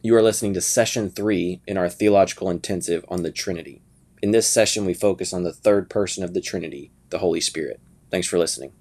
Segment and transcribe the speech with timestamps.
[0.00, 3.82] You are listening to session three in our theological intensive on the Trinity.
[4.22, 7.80] In this session, we focus on the third person of the Trinity, the Holy Spirit.
[8.08, 8.72] Thanks for listening.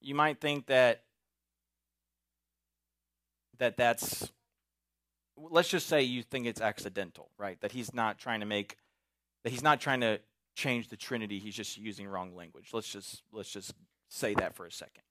[0.00, 1.02] You might think that
[3.58, 4.32] that that's
[5.36, 7.60] let's just say you think it's accidental, right?
[7.60, 8.78] That he's not trying to make
[9.44, 10.18] that he's not trying to
[10.54, 11.38] change the Trinity.
[11.38, 12.70] He's just using wrong language.
[12.72, 13.74] Let's just let's just
[14.08, 15.02] say that for a second.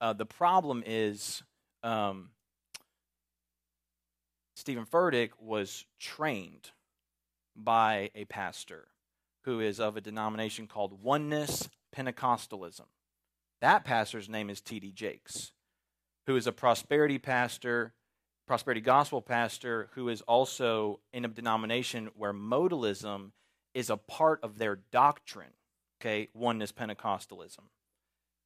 [0.00, 1.42] Uh, the problem is
[1.82, 2.30] um,
[4.56, 6.70] Steven Furtick was trained
[7.54, 8.88] by a pastor
[9.44, 12.86] who is of a denomination called Oneness Pentecostalism.
[13.60, 14.92] That pastor's name is T.D.
[14.92, 15.52] Jakes,
[16.26, 17.92] who is a prosperity pastor,
[18.48, 23.32] prosperity gospel pastor, who is also in a denomination where modalism
[23.74, 25.52] is a part of their doctrine.
[26.00, 27.64] Okay, Oneness Pentecostalism.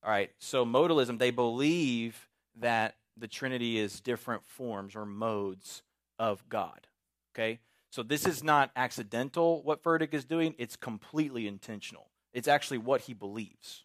[0.03, 5.83] All right, so modalism, they believe that the Trinity is different forms or modes
[6.21, 6.87] of God.
[7.35, 7.59] Okay?
[7.91, 12.11] So this is not accidental what Furtick is doing, it's completely intentional.
[12.33, 13.85] It's actually what he believes.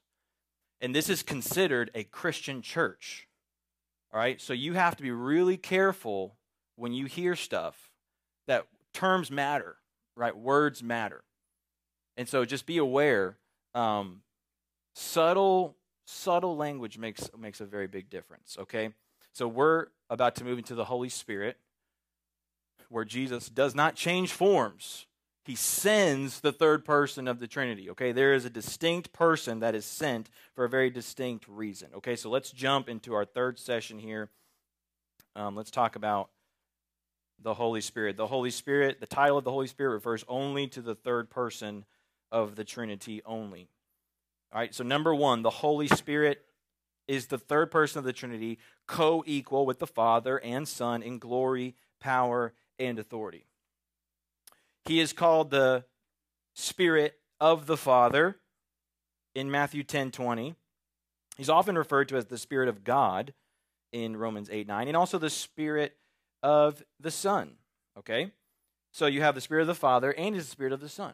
[0.80, 3.28] And this is considered a Christian church.
[4.13, 4.39] All right?
[4.39, 6.36] So you have to be really careful
[6.75, 7.89] when you hear stuff
[8.47, 9.78] that terms matter,
[10.16, 10.36] right?
[10.36, 11.23] Words matter.
[12.17, 13.38] And so just be aware
[13.73, 14.22] um,
[14.94, 15.75] subtle
[16.06, 18.91] subtle language makes makes a very big difference, okay?
[19.33, 21.58] So we're about to move into the Holy Spirit
[22.89, 25.05] where Jesus does not change forms.
[25.45, 27.89] He sends the third person of the Trinity.
[27.91, 31.89] Okay, there is a distinct person that is sent for a very distinct reason.
[31.97, 34.30] Okay, so let's jump into our third session here.
[35.36, 36.30] Um, let's talk about
[37.39, 38.17] the Holy Spirit.
[38.17, 41.86] The Holy Spirit, the title of the Holy Spirit refers only to the third person
[42.31, 43.67] of the Trinity only.
[44.52, 46.44] All right, so number one, the Holy Spirit
[47.08, 51.19] is the third person of the Trinity, co equal with the Father and Son in
[51.19, 53.45] glory, power, and authority.
[54.86, 55.86] He is called the
[56.54, 58.38] Spirit of the Father
[59.34, 60.56] in Matthew 10 20.
[61.38, 63.34] He's often referred to as the Spirit of God
[63.91, 65.96] in Romans 8 9, and also the Spirit
[66.44, 67.56] of the Son.
[67.97, 68.31] Okay?
[68.91, 71.14] So you have the Spirit of the Father and the Spirit of the Son.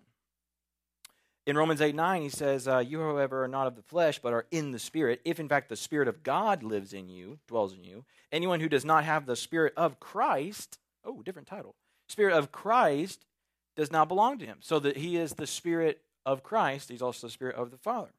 [1.48, 4.34] In Romans 8 9, he says, uh, You, however, are not of the flesh, but
[4.34, 5.22] are in the Spirit.
[5.26, 8.70] If, in fact, the Spirit of God lives in you, dwells in you, anyone who
[8.70, 11.76] does not have the Spirit of Christ Oh, different title.
[12.10, 13.26] Spirit of Christ
[13.76, 14.58] does not belong to him.
[14.62, 18.12] So that he is the Spirit of Christ, he's also the Spirit of the Father.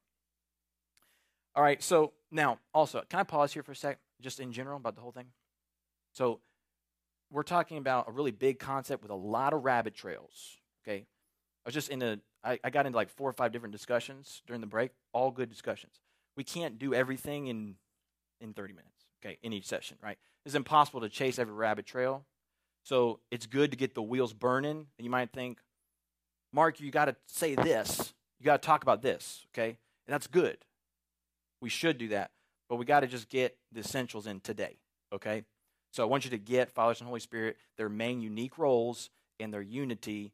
[1.54, 4.78] All right, so now also, can I pause here for a sec, just in general
[4.78, 5.26] about the whole thing?
[6.12, 6.40] So
[7.30, 10.56] we're talking about a really big concept with a lot of rabbit trails.
[10.84, 11.06] Okay.
[11.64, 14.42] I was just in a I, I got into like four or five different discussions
[14.46, 16.00] during the break, all good discussions.
[16.36, 17.76] We can't do everything in
[18.40, 20.18] in 30 minutes, okay, in each session, right?
[20.44, 22.24] It's impossible to chase every rabbit trail.
[22.84, 24.86] So it's good to get the wheels burning.
[24.98, 25.58] And you might think,
[26.52, 28.12] Mark, you got to say this.
[28.38, 29.78] You got to talk about this, okay?
[30.06, 30.58] And that's good.
[31.60, 32.32] We should do that.
[32.68, 34.78] But we got to just get the essentials in today,
[35.12, 35.44] okay?
[35.92, 39.52] So I want you to get Father, and Holy Spirit, their main unique roles and
[39.52, 40.32] their unity,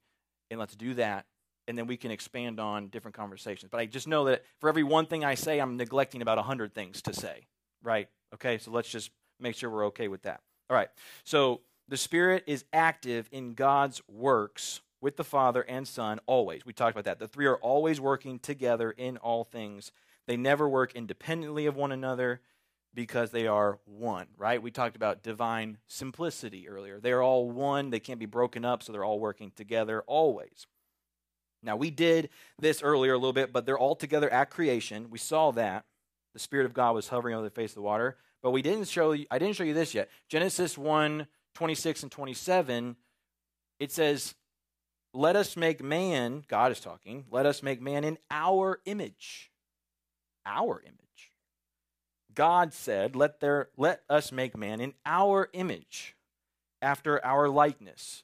[0.50, 1.26] and let's do that.
[1.66, 3.68] And then we can expand on different conversations.
[3.70, 6.74] But I just know that for every one thing I say, I'm neglecting about 100
[6.74, 7.46] things to say,
[7.82, 8.08] right?
[8.34, 10.40] Okay, so let's just make sure we're okay with that.
[10.70, 10.88] All right,
[11.24, 16.66] so the Spirit is active in God's works with the Father and Son always.
[16.66, 17.18] We talked about that.
[17.18, 19.92] The three are always working together in all things.
[20.26, 22.40] They never work independently of one another
[22.94, 24.62] because they are one, right?
[24.62, 27.00] We talked about divine simplicity earlier.
[27.00, 30.66] They are all one, they can't be broken up, so they're all working together always.
[31.62, 32.28] Now, we did
[32.58, 35.10] this earlier a little bit, but they're all together at creation.
[35.10, 35.84] We saw that.
[36.34, 38.16] The Spirit of God was hovering over the face of the water.
[38.42, 40.08] But we didn't show you, I didn't show you this yet.
[40.28, 41.26] Genesis 1
[41.58, 42.94] 26 and 27,
[43.80, 44.36] it says,
[45.12, 49.50] Let us make man, God is talking, let us make man in our image.
[50.46, 51.32] Our image.
[52.32, 56.14] God said, Let, there, let us make man in our image,
[56.80, 58.22] after our likeness.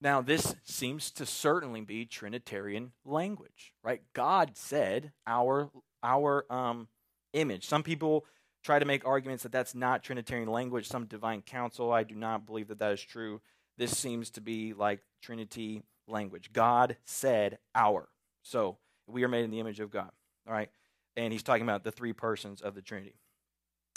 [0.00, 4.02] Now, this seems to certainly be Trinitarian language, right?
[4.12, 5.70] God said, our,
[6.04, 6.86] our um,
[7.32, 7.66] image.
[7.66, 8.26] Some people
[8.62, 11.92] try to make arguments that that's not Trinitarian language, some divine council.
[11.92, 13.40] I do not believe that that is true.
[13.76, 16.52] This seems to be like Trinity language.
[16.52, 18.08] God said our.
[18.42, 20.10] So we are made in the image of God.
[20.46, 20.70] All right.
[21.16, 23.14] And he's talking about the three persons of the Trinity.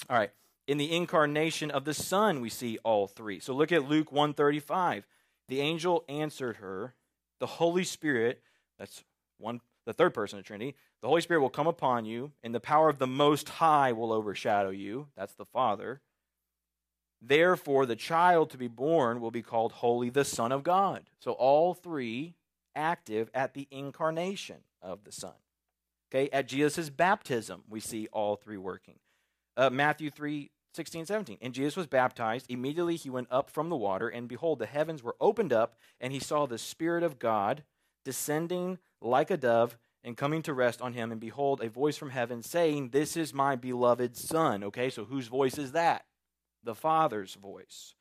[0.10, 0.32] All right.
[0.68, 3.40] In the incarnation of the Son, we see all three.
[3.40, 5.06] So look at Luke 135.
[5.48, 6.96] The angel answered her,
[7.40, 8.42] The Holy Spirit,
[8.80, 9.04] that's
[9.38, 12.56] one the third person of the Trinity, the Holy Spirit will come upon you, and
[12.56, 15.06] the power of the Most High will overshadow you.
[15.16, 16.02] That's the Father.
[17.22, 21.04] Therefore, the child to be born will be called Holy, the Son of God.
[21.19, 22.34] So, all three
[22.75, 25.36] active at the incarnation of the Son.
[26.12, 28.96] Okay, at Jesus' baptism, we see all three working.
[29.56, 31.38] Uh, Matthew 3 16, 17.
[31.40, 32.48] And Jesus was baptized.
[32.50, 36.12] Immediately he went up from the water, and behold, the heavens were opened up, and
[36.12, 37.63] he saw the Spirit of God
[38.04, 41.12] descending like a dove and coming to rest on him.
[41.12, 44.63] And behold, a voice from heaven saying, This is my beloved Son.
[44.63, 46.06] Okay, so whose voice is that?
[46.63, 47.96] The Father's voice.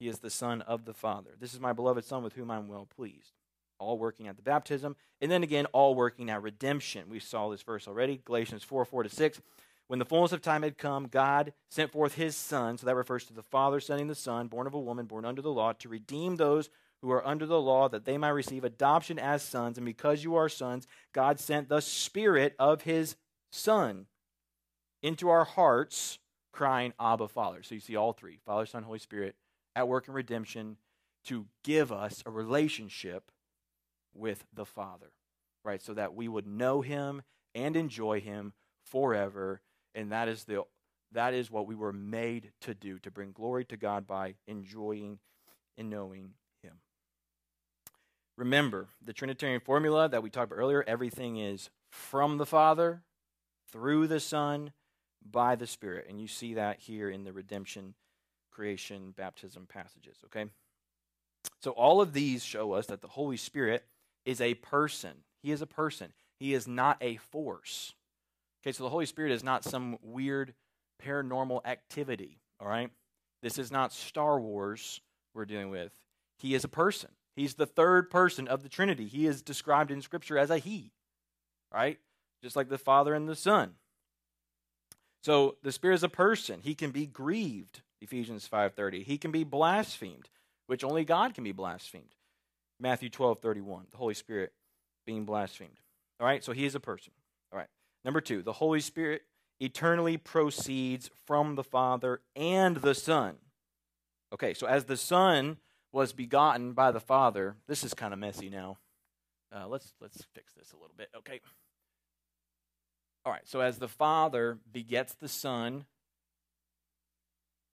[0.00, 1.30] He is the Son of the Father.
[1.38, 3.34] This is my beloved Son with whom I'm well pleased.
[3.78, 4.96] All working at the baptism.
[5.20, 7.10] And then again, all working at redemption.
[7.10, 9.40] We saw this verse already, Galatians 4 4 to 6.
[9.86, 12.78] When the fullness of time had come, God sent forth his Son.
[12.78, 15.42] So that refers to the Father sending the Son, born of a woman, born under
[15.42, 16.70] the law, to redeem those
[17.02, 19.78] who are under the law, that they might receive adoption as sons.
[19.78, 23.16] And because you are sons, God sent the Spirit of his
[23.50, 24.06] Son
[25.02, 26.18] into our hearts,
[26.52, 27.62] crying, Abba, Father.
[27.62, 29.36] So you see all three Father, Son, Holy Spirit
[29.76, 30.76] at work in redemption
[31.26, 33.30] to give us a relationship
[34.14, 35.12] with the Father,
[35.64, 35.80] right?
[35.80, 37.22] So that we would know him
[37.54, 38.52] and enjoy him
[38.84, 39.60] forever
[39.98, 40.62] and that is the
[41.12, 45.18] that is what we were made to do to bring glory to God by enjoying
[45.76, 46.34] and knowing.
[48.38, 53.02] Remember, the trinitarian formula that we talked about earlier, everything is from the Father,
[53.72, 54.72] through the Son,
[55.28, 56.06] by the Spirit.
[56.08, 57.94] And you see that here in the redemption,
[58.52, 60.44] creation, baptism passages, okay?
[61.60, 63.84] So all of these show us that the Holy Spirit
[64.24, 65.24] is a person.
[65.42, 66.12] He is a person.
[66.38, 67.94] He is not a force.
[68.62, 70.54] Okay, so the Holy Spirit is not some weird
[71.04, 72.90] paranormal activity, all right?
[73.42, 75.00] This is not Star Wars
[75.34, 75.90] we're dealing with.
[76.38, 77.10] He is a person.
[77.38, 79.06] He's the third person of the Trinity.
[79.06, 80.90] He is described in Scripture as a He,
[81.72, 82.00] right?
[82.42, 83.74] Just like the Father and the Son.
[85.22, 86.58] So the Spirit is a person.
[86.64, 89.04] He can be grieved, Ephesians 5.30.
[89.04, 90.28] He can be blasphemed,
[90.66, 92.16] which only God can be blasphemed.
[92.80, 94.52] Matthew 12.31, the Holy Spirit
[95.06, 95.78] being blasphemed.
[96.18, 97.12] All right, so he is a person.
[97.52, 97.68] All right.
[98.04, 99.22] Number two, the Holy Spirit
[99.60, 103.36] eternally proceeds from the Father and the Son.
[104.34, 105.58] Okay, so as the Son
[105.92, 108.78] was begotten by the Father, this is kind of messy now.
[109.54, 111.08] Uh, let's let's fix this a little bit.
[111.16, 111.40] Okay.
[113.24, 113.46] All right.
[113.46, 115.84] So as the Father begets the Son,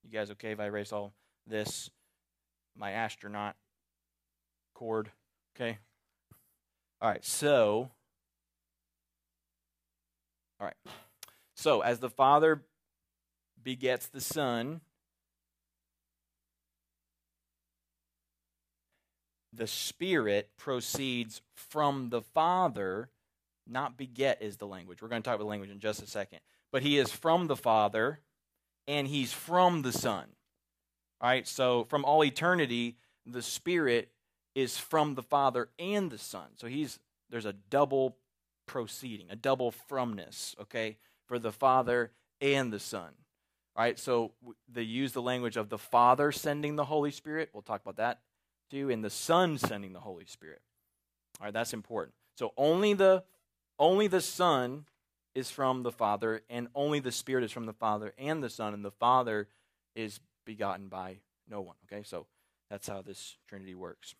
[0.04, 1.14] you guys okay if I erase all
[1.46, 1.90] this?
[2.78, 3.56] My astronaut
[4.74, 5.10] cord.
[5.56, 5.78] Okay.
[7.02, 7.24] All right.
[7.26, 7.90] So
[10.60, 10.94] all right.
[11.56, 12.64] So, as the Father
[13.62, 14.82] begets the Son,
[19.56, 23.10] the Spirit proceeds from the Father,
[23.68, 25.02] not beget is the language.
[25.02, 26.40] We're going to talk about language in just a second.
[26.72, 28.20] But he is from the Father
[28.88, 30.26] and he's from the Son.
[31.22, 34.10] All right, so from all eternity, the Spirit
[34.54, 36.48] is from the Father and the Son.
[36.56, 37.00] So he's
[37.30, 38.18] there's a double
[38.68, 42.12] proceeding, a double fromness, okay, for the Father
[42.42, 43.14] and the Son.
[43.76, 44.32] All right, so
[44.72, 47.50] they use the language of the Father sending the Holy Spirit.
[47.54, 48.20] We'll talk about that
[48.76, 50.62] too, and the Son sending the Holy Spirit.
[51.40, 52.14] All right, that's important.
[52.38, 53.24] So only the
[53.80, 54.86] only the Son
[55.34, 58.74] is from the Father, and only the Spirit is from the Father and the Son,
[58.74, 59.48] and the Father
[59.96, 61.20] is begotten by
[61.50, 61.76] no one.
[61.86, 62.28] Okay, so
[62.70, 64.14] that's how this Trinity works.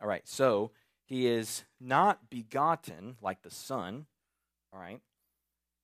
[0.00, 0.70] All right, so
[1.04, 4.06] he is not begotten like the Son,
[4.72, 5.00] all right?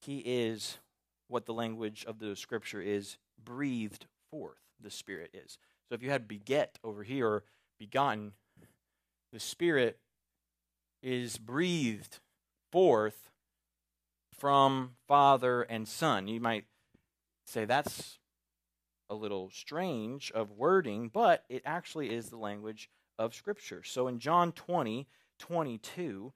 [0.00, 0.78] He is
[1.26, 5.58] what the language of the scripture is breathed forth, the Spirit is.
[5.88, 7.42] So if you had beget over here,
[7.78, 8.32] begotten,
[9.32, 9.98] the Spirit
[11.02, 12.20] is breathed
[12.72, 13.30] forth
[14.38, 16.28] from Father and Son.
[16.28, 16.64] You might
[17.46, 18.18] say that's
[19.10, 22.88] a little strange of wording, but it actually is the language
[23.18, 23.82] of Scripture.
[23.82, 25.06] So in John 20,
[25.38, 26.32] 22,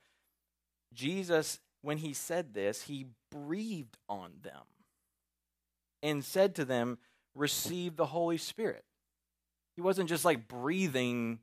[0.92, 4.64] Jesus, when he said this, he breathed on them
[6.02, 6.98] and said to them,
[7.34, 8.84] Receive the Holy Spirit.
[9.78, 11.38] He wasn't just like breathing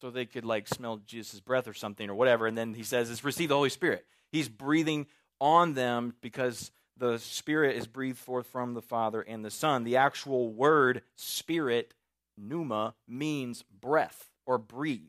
[0.00, 2.48] so they could like smell Jesus' breath or something or whatever.
[2.48, 4.04] And then he says, It's receive the Holy Spirit.
[4.32, 5.06] He's breathing
[5.40, 9.84] on them because the Spirit is breathed forth from the Father and the Son.
[9.84, 11.94] The actual word spirit,
[12.36, 15.02] pneuma, means breath or breathe.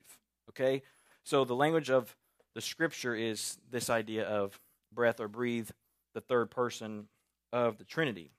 [0.51, 0.83] Okay?
[1.23, 2.15] So the language of
[2.53, 4.59] the scripture is this idea of
[4.93, 5.71] breath or breathe,
[6.13, 7.07] the third person
[7.51, 8.29] of the Trinity.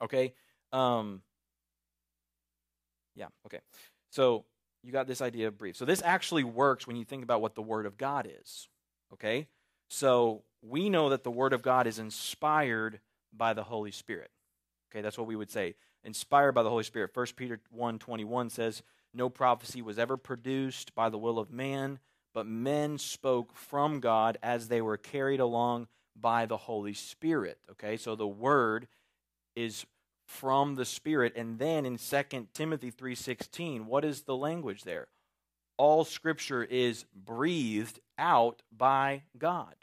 [0.00, 0.32] Okay?
[0.72, 1.20] Um,
[3.14, 3.60] yeah, okay.
[4.10, 4.44] So
[4.82, 5.76] you got this idea of brief.
[5.76, 8.68] So this actually works when you think about what the Word of God is.
[9.12, 9.48] Okay?
[9.88, 13.00] So we know that the Word of God is inspired
[13.32, 14.30] by the Holy Spirit.
[14.90, 15.74] Okay, that's what we would say.
[16.04, 17.10] Inspired by the Holy Spirit.
[17.14, 21.98] 1 Peter 1 21 says, No prophecy was ever produced by the will of man,
[22.32, 27.58] but men spoke from God as they were carried along by the Holy Spirit.
[27.72, 28.86] Okay, so the word
[29.56, 29.84] is
[30.24, 31.34] from the Spirit.
[31.36, 35.08] And then in 2 Timothy 3:16, what is the language there?
[35.76, 39.74] All scripture is breathed out by God.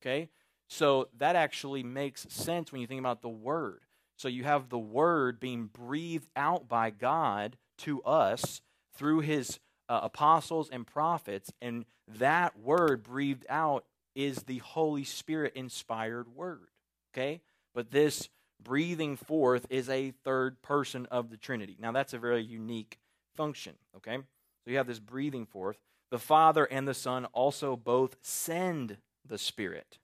[0.00, 0.30] Okay?
[0.68, 3.84] So that actually makes sense when you think about the word.
[4.16, 8.60] So you have the word being breathed out by God to us
[8.94, 11.84] through his uh, apostles and prophets and
[12.16, 13.84] that word breathed out
[14.14, 16.68] is the Holy Spirit inspired word.
[17.12, 17.40] Okay?
[17.74, 18.28] But this
[18.62, 21.76] breathing forth is a third person of the Trinity.
[21.78, 22.98] Now, that's a very unique
[23.36, 24.16] function, okay?
[24.16, 25.78] So you have this breathing forth.
[26.10, 29.98] The Father and the Son also both send the Spirit.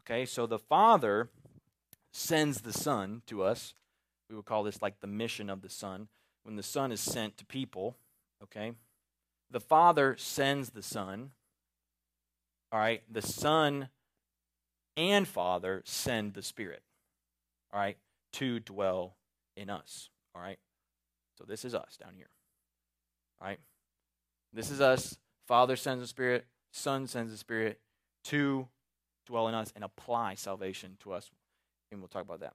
[0.00, 1.28] Okay, so the Father
[2.12, 3.74] sends the Son to us.
[4.28, 6.08] We would call this like the mission of the Son.
[6.44, 7.96] When the Son is sent to people,
[8.42, 8.72] okay?
[9.50, 11.32] The Father sends the Son.
[12.70, 13.88] All right, the Son
[14.96, 16.82] and Father send the Spirit
[17.72, 17.96] all right,
[18.34, 19.16] to dwell
[19.56, 20.10] in us.
[20.34, 20.58] All right.
[21.36, 22.30] So this is us down here.
[23.40, 23.60] All right.
[24.52, 25.18] This is us.
[25.46, 27.80] Father sends the Spirit, Son sends the Spirit
[28.24, 28.68] to
[29.26, 31.30] dwell in us and apply salvation to us.
[31.90, 32.54] And we'll talk about that.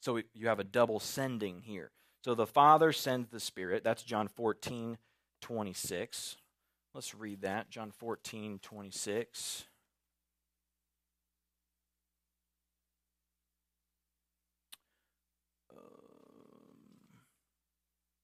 [0.00, 1.90] So you have a double sending here.
[2.24, 3.82] So the Father sends the Spirit.
[3.82, 4.98] That's John 14,
[5.40, 6.36] 26.
[6.94, 7.70] Let's read that.
[7.70, 9.64] John 14, 26.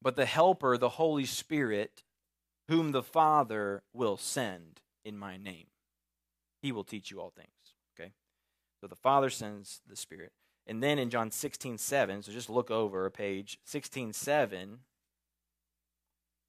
[0.05, 2.05] But the Helper, the Holy Spirit,
[2.69, 5.67] whom the Father will send in my name.
[6.61, 7.49] He will teach you all things.
[7.99, 8.13] Okay?
[8.81, 10.33] So the Father sends the Spirit.
[10.67, 14.79] And then in John 16, 7, so just look over a page, 16, 7,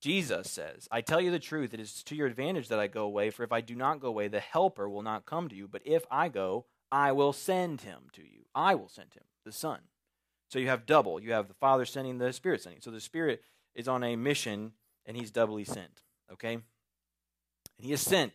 [0.02, 3.04] Jesus says, I tell you the truth, it is to your advantage that I go
[3.06, 5.68] away, for if I do not go away, the Helper will not come to you.
[5.68, 8.46] But if I go, I will send him to you.
[8.54, 9.80] I will send him, the Son.
[10.50, 11.20] So you have double.
[11.20, 12.82] You have the Father sending, the Spirit sending.
[12.82, 13.42] So the Spirit
[13.74, 14.74] is on a mission
[15.06, 16.04] and he's doubly sent.
[16.32, 16.54] Okay?
[16.54, 16.64] And
[17.78, 18.34] he is sent.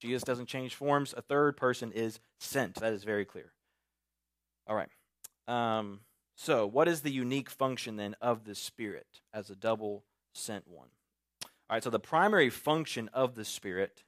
[0.00, 1.14] Jesus doesn't change forms.
[1.16, 2.76] A third person is sent.
[2.76, 3.52] That is very clear.
[4.66, 4.88] All right.
[5.48, 6.00] Um,
[6.36, 10.88] so, what is the unique function then of the Spirit as a double sent one?
[11.44, 14.02] All right, so the primary function of the Spirit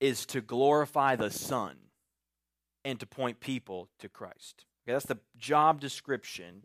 [0.00, 1.76] is to glorify the Son
[2.84, 4.64] and to point people to Christ.
[4.88, 6.64] Okay, that's the job description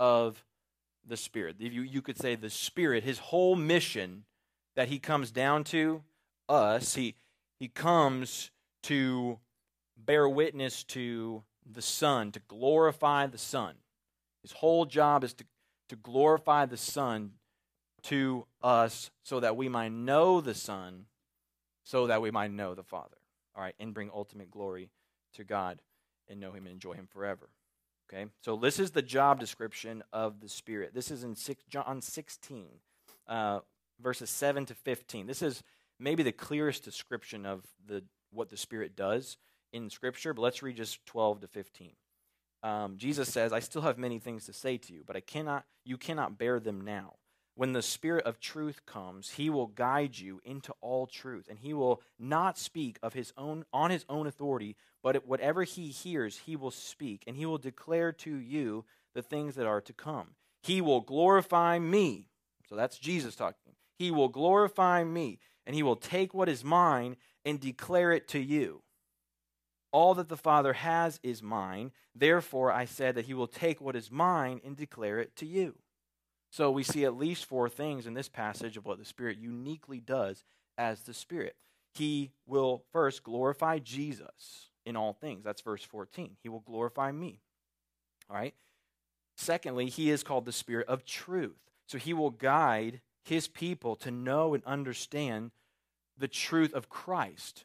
[0.00, 0.44] of
[1.06, 1.54] the Spirit.
[1.60, 4.24] You, you could say the Spirit, his whole mission
[4.74, 6.02] that he comes down to
[6.48, 7.14] us, he,
[7.60, 8.50] he comes
[8.82, 9.38] to
[9.96, 13.76] bear witness to the Son, to glorify the Son.
[14.42, 15.44] His whole job is to,
[15.90, 17.34] to glorify the Son
[18.02, 21.04] to us so that we might know the Son,
[21.84, 23.18] so that we might know the Father.
[23.54, 24.90] All right, and bring ultimate glory
[25.34, 25.80] to God
[26.26, 27.48] and know Him and enjoy Him forever.
[28.12, 30.92] Okay, so this is the job description of the Spirit.
[30.92, 32.66] This is in six, John 16,
[33.28, 33.60] uh,
[34.00, 35.28] verses 7 to 15.
[35.28, 35.62] This is
[36.00, 38.02] maybe the clearest description of the
[38.32, 39.36] what the Spirit does
[39.72, 41.92] in Scripture, but let's read just 12 to 15.
[42.62, 45.64] Um, Jesus says, I still have many things to say to you, but I cannot,
[45.84, 47.14] you cannot bear them now.
[47.60, 51.74] When the Spirit of truth comes, he will guide you into all truth, and he
[51.74, 56.56] will not speak of his own on his own authority, but whatever he hears, he
[56.56, 60.28] will speak, and he will declare to you the things that are to come.
[60.62, 62.30] He will glorify me.
[62.66, 63.74] So that's Jesus talking.
[63.98, 68.38] He will glorify me, and he will take what is mine and declare it to
[68.38, 68.80] you.
[69.92, 71.92] All that the Father has is mine.
[72.14, 75.74] Therefore, I said that he will take what is mine and declare it to you.
[76.50, 80.00] So we see at least four things in this passage of what the Spirit uniquely
[80.00, 80.44] does
[80.76, 81.56] as the Spirit.
[81.94, 85.44] He will first glorify Jesus in all things.
[85.44, 86.36] That's verse 14.
[86.42, 87.40] He will glorify me.
[88.28, 88.54] All right.
[89.36, 91.58] Secondly, he is called the Spirit of truth.
[91.86, 95.50] So he will guide his people to know and understand
[96.18, 97.64] the truth of Christ.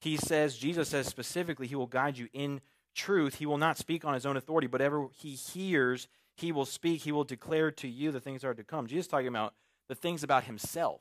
[0.00, 2.60] He says, Jesus says specifically, he will guide you in
[2.94, 3.36] truth.
[3.36, 7.02] He will not speak on his own authority, but ever he hears, he will speak,
[7.02, 8.86] he will declare to you the things that are to come.
[8.86, 9.54] Jesus talking about
[9.88, 11.00] the things about himself,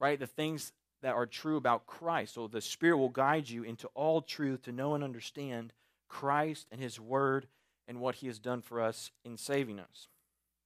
[0.00, 0.18] right?
[0.18, 2.34] The things that are true about Christ.
[2.34, 5.72] So the Spirit will guide you into all truth to know and understand
[6.08, 7.46] Christ and his word
[7.88, 10.08] and what he has done for us in saving us.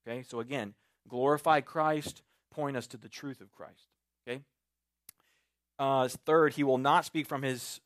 [0.06, 0.22] Okay?
[0.22, 0.74] So again,
[1.08, 3.88] glorify Christ, point us to the truth of Christ.
[4.26, 4.42] Okay?
[5.78, 7.80] Uh, third, he will not speak from his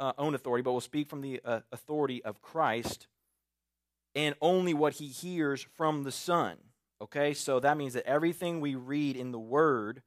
[0.00, 3.06] uh, own authority, but will speak from the uh, authority of Christ
[4.18, 6.56] and only what he hears from the Son.
[7.00, 10.02] Okay, so that means that everything we read in the Word,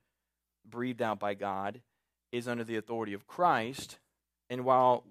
[0.70, 1.80] breathed out by God,
[2.30, 4.00] is under the authority of Christ.
[4.50, 5.06] And while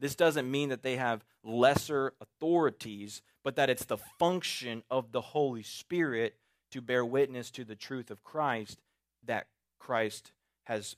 [0.00, 5.20] this doesn't mean that they have lesser authorities, but that it's the function of the
[5.20, 6.34] Holy Spirit
[6.72, 8.80] to bear witness to the truth of Christ
[9.24, 9.46] that
[9.78, 10.32] Christ
[10.64, 10.96] has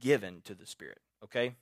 [0.00, 0.98] given to the Spirit.
[1.22, 1.54] Okay?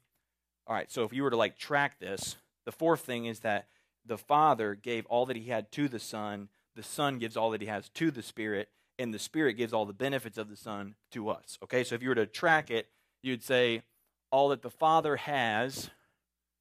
[0.67, 3.67] All right, so if you were to like track this, the fourth thing is that
[4.05, 7.61] the Father gave all that he had to the Son, the Son gives all that
[7.61, 8.69] he has to the Spirit,
[8.99, 11.59] and the Spirit gives all the benefits of the Son to us.
[11.63, 12.89] Okay, so if you were to track it,
[13.23, 13.83] you'd say
[14.31, 15.91] all that the Father has,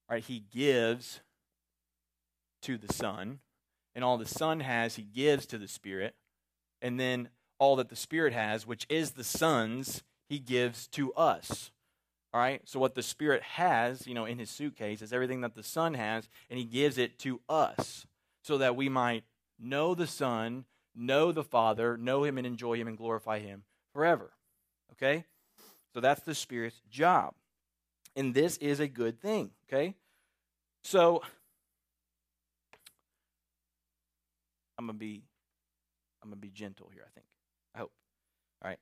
[0.09, 1.21] right, he gives
[2.61, 3.39] to the Son,
[3.95, 6.15] and all the Son has, he gives to the Spirit,
[6.81, 7.29] and then
[7.59, 11.71] all that the Spirit has, which is the Son's, he gives to us.
[12.33, 12.61] All right?
[12.65, 15.93] So what the Spirit has, you know, in his suitcase is everything that the Son
[15.93, 18.05] has, and he gives it to us
[18.43, 19.23] so that we might
[19.59, 24.31] know the Son, know the Father, know him and enjoy him and glorify him forever.
[24.93, 25.25] Okay?
[25.93, 27.33] So that's the Spirit's job.
[28.15, 29.95] And this is a good thing, okay?
[30.83, 31.21] So
[34.77, 35.23] I'm going to be
[36.21, 37.25] I'm going to be gentle here, I think.
[37.73, 37.91] I hope.
[38.61, 38.79] All right.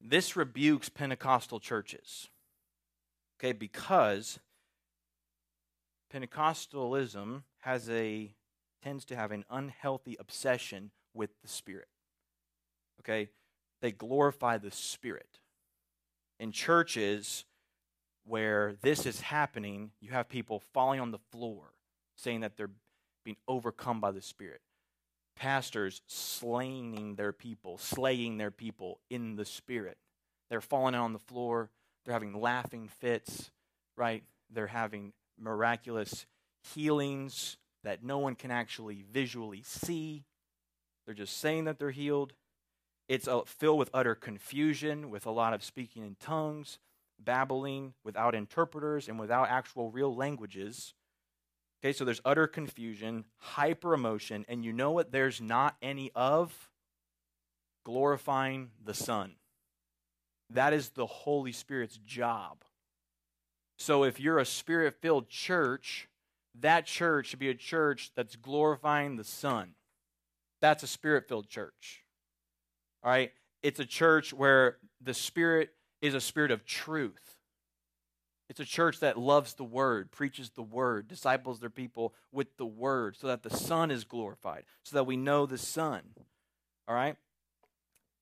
[0.00, 2.28] This rebukes Pentecostal churches.
[3.38, 4.40] Okay, because
[6.12, 8.34] Pentecostalism has a
[8.82, 11.88] tends to have an unhealthy obsession with the Spirit.
[13.00, 13.30] Okay?
[13.80, 15.40] They glorify the Spirit.
[16.40, 17.44] In churches
[18.24, 21.72] where this is happening, you have people falling on the floor
[22.16, 22.70] saying that they're
[23.24, 24.60] being overcome by the Spirit.
[25.36, 29.98] Pastors slaying their people, slaying their people in the Spirit.
[30.50, 31.70] They're falling on the floor
[32.08, 33.50] they're having laughing fits,
[33.94, 34.24] right?
[34.48, 36.24] They're having miraculous
[36.74, 40.24] healings that no one can actually visually see.
[41.04, 42.32] They're just saying that they're healed.
[43.10, 46.78] It's uh, filled with utter confusion, with a lot of speaking in tongues,
[47.22, 50.94] babbling without interpreters, and without actual real languages.
[51.84, 56.70] Okay, so there's utter confusion, hyper emotion, and you know what there's not any of?
[57.84, 59.37] Glorifying the Son.
[60.50, 62.64] That is the Holy Spirit's job.
[63.78, 66.08] So if you're a spirit filled church,
[66.60, 69.74] that church should be a church that's glorifying the Son.
[70.60, 72.02] That's a spirit filled church.
[73.04, 73.32] All right?
[73.62, 77.36] It's a church where the Spirit is a spirit of truth.
[78.48, 82.66] It's a church that loves the Word, preaches the Word, disciples their people with the
[82.66, 86.02] Word, so that the Son is glorified, so that we know the Son.
[86.86, 87.16] All right?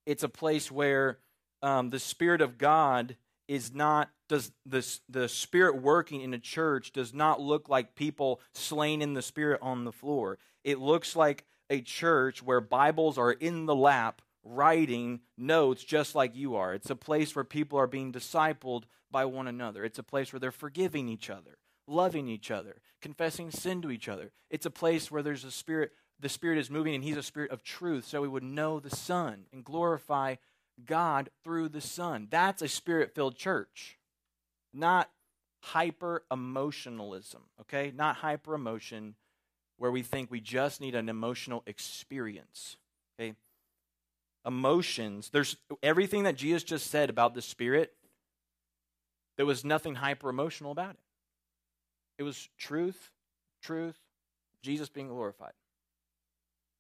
[0.04, 1.18] It's a place where
[1.62, 3.16] um, the Spirit of God
[3.48, 8.40] is not does the the spirit working in a church does not look like people
[8.54, 10.38] slain in the spirit on the floor.
[10.64, 16.34] It looks like a church where Bibles are in the lap writing notes just like
[16.34, 16.74] you are.
[16.74, 19.84] It's a place where people are being discipled by one another.
[19.84, 24.08] It's a place where they're forgiving each other, loving each other, confessing sin to each
[24.08, 24.32] other.
[24.50, 27.50] It's a place where there's a spirit the spirit is moving and he's a spirit
[27.50, 30.36] of truth so we would know the son and glorify
[30.84, 32.28] God through the Son.
[32.30, 33.98] That's a spirit filled church,
[34.72, 35.10] not
[35.60, 37.92] hyper emotionalism, okay?
[37.94, 39.14] Not hyper emotion
[39.78, 42.76] where we think we just need an emotional experience,
[43.18, 43.34] okay?
[44.44, 47.94] Emotions, there's everything that Jesus just said about the Spirit,
[49.36, 51.00] there was nothing hyper emotional about it.
[52.18, 53.10] It was truth,
[53.60, 53.98] truth,
[54.62, 55.52] Jesus being glorified.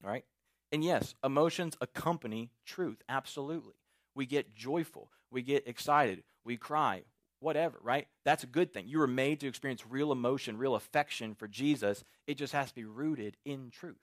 [0.02, 0.24] All right?
[0.72, 3.74] And yes, emotions accompany truth, absolutely
[4.16, 7.02] we get joyful, we get excited, we cry,
[7.40, 8.08] whatever, right?
[8.24, 8.88] That's a good thing.
[8.88, 12.02] You were made to experience real emotion, real affection for Jesus.
[12.26, 14.00] It just has to be rooted in truth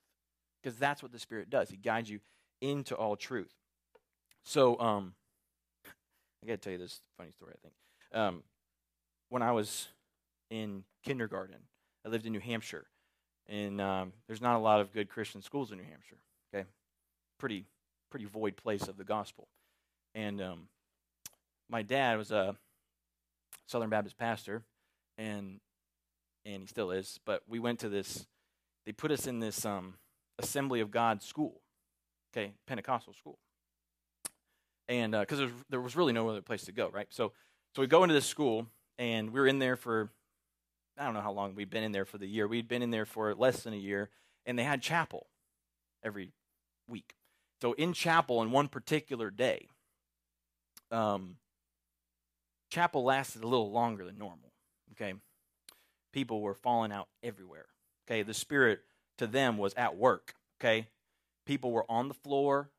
[0.61, 1.69] because that's what the Spirit does.
[1.69, 2.19] He guides you
[2.61, 3.53] into all truth.
[4.43, 5.13] So, um,
[6.43, 7.73] I got to tell you this funny story, I think.
[8.13, 8.43] Um,
[9.29, 9.87] when I was
[10.51, 11.57] in kindergarten,
[12.05, 12.85] I lived in New Hampshire,
[13.47, 16.17] and um, there's not a lot of good Christian schools in New Hampshire.
[16.53, 16.67] Okay,
[17.39, 17.65] pretty
[18.11, 19.47] pretty void place of the gospel.
[20.15, 20.67] And um,
[21.69, 22.55] my dad was a
[23.67, 24.63] Southern Baptist pastor,
[25.17, 25.59] and
[26.45, 27.19] and he still is.
[27.25, 28.27] But we went to this.
[28.85, 29.95] They put us in this um,
[30.39, 31.61] Assembly of God school,
[32.31, 33.39] okay, Pentecostal school,
[34.87, 37.07] and because uh, there was really no other place to go, right?
[37.09, 37.31] So
[37.75, 38.67] so we go into this school,
[38.99, 40.11] and we were in there for
[40.97, 42.47] I don't know how long we'd been in there for the year.
[42.47, 44.09] We'd been in there for less than a year,
[44.45, 45.27] and they had chapel
[46.03, 46.33] every
[46.87, 47.15] week.
[47.61, 49.69] So in chapel on one particular day,
[50.93, 51.37] um,
[52.69, 54.53] chapel lasted a little longer than normal.
[54.91, 55.13] Okay,
[56.11, 57.65] people were falling out everywhere.
[58.07, 58.81] Okay, the Spirit
[59.17, 60.35] to them was at work.
[60.61, 60.87] Okay,
[61.45, 62.69] people were on the floor,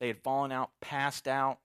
[0.00, 1.58] they had fallen out, passed out.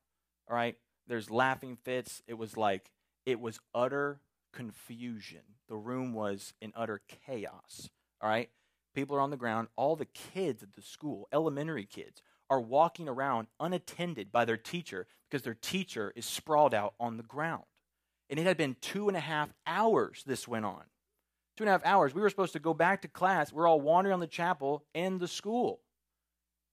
[0.50, 0.76] All right,
[1.08, 2.22] there's laughing fits.
[2.28, 2.92] It was like
[3.26, 4.20] it was utter
[4.54, 5.42] confusion.
[5.68, 7.90] The room was in utter chaos.
[8.22, 8.50] All right,
[8.94, 9.70] people are on the ground.
[9.76, 15.08] All the kids at the school, elementary kids, are walking around unattended by their teacher
[15.30, 17.64] because their teacher is sprawled out on the ground.
[18.30, 20.84] And it had been two and a half hours this went on.
[21.58, 22.14] Two and a half hours.
[22.14, 23.54] We were supposed to go back to class.
[23.54, 25.80] We're all wandering on the chapel and the school.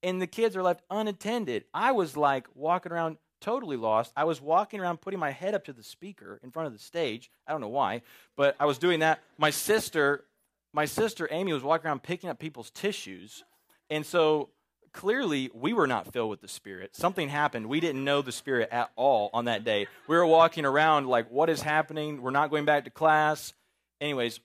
[0.03, 1.65] And the kids are left unattended.
[1.73, 4.13] I was like walking around totally lost.
[4.17, 6.79] I was walking around putting my head up to the speaker in front of the
[6.79, 7.31] stage.
[7.47, 8.03] I don't know why,
[8.37, 9.21] but I was doing that.
[9.39, 10.25] My sister,
[10.73, 13.45] my sister Amy was walking around picking up people's tissues.
[13.91, 14.49] And so
[14.93, 16.95] clearly we were not filled with the Spirit.
[16.95, 17.67] Something happened.
[17.67, 19.87] We didn't know the Spirit at all on that day.
[20.07, 22.23] We were walking around like, what is happening?
[22.23, 23.55] We're not going back to class.
[24.01, 24.41] Anyways,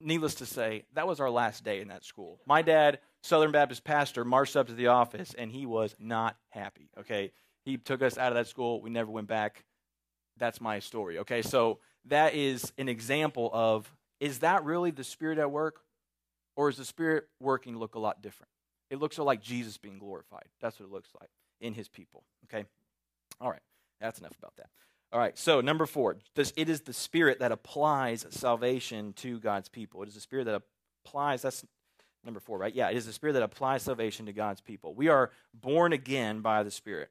[0.00, 2.40] needless to say, that was our last day in that school.
[2.46, 6.90] My dad, Southern Baptist pastor, marched up to the office and he was not happy.
[6.98, 7.32] Okay.
[7.64, 8.80] He took us out of that school.
[8.80, 9.64] We never went back.
[10.38, 11.18] That's my story.
[11.20, 11.42] Okay.
[11.42, 15.80] So that is an example of is that really the Spirit at work?
[16.56, 18.50] Or is the Spirit working look a lot different?
[18.90, 20.44] It looks like Jesus being glorified.
[20.60, 22.22] That's what it looks like in his people.
[22.44, 22.64] Okay?
[23.40, 23.60] All right.
[24.00, 24.68] That's enough about that.
[25.12, 25.36] All right.
[25.38, 30.02] So, number four, this, it is the Spirit that applies salvation to God's people.
[30.02, 30.62] It is the Spirit that
[31.04, 31.64] applies, that's
[32.24, 32.74] number four, right?
[32.74, 34.94] Yeah, it is the Spirit that applies salvation to God's people.
[34.94, 37.10] We are born again by the Spirit.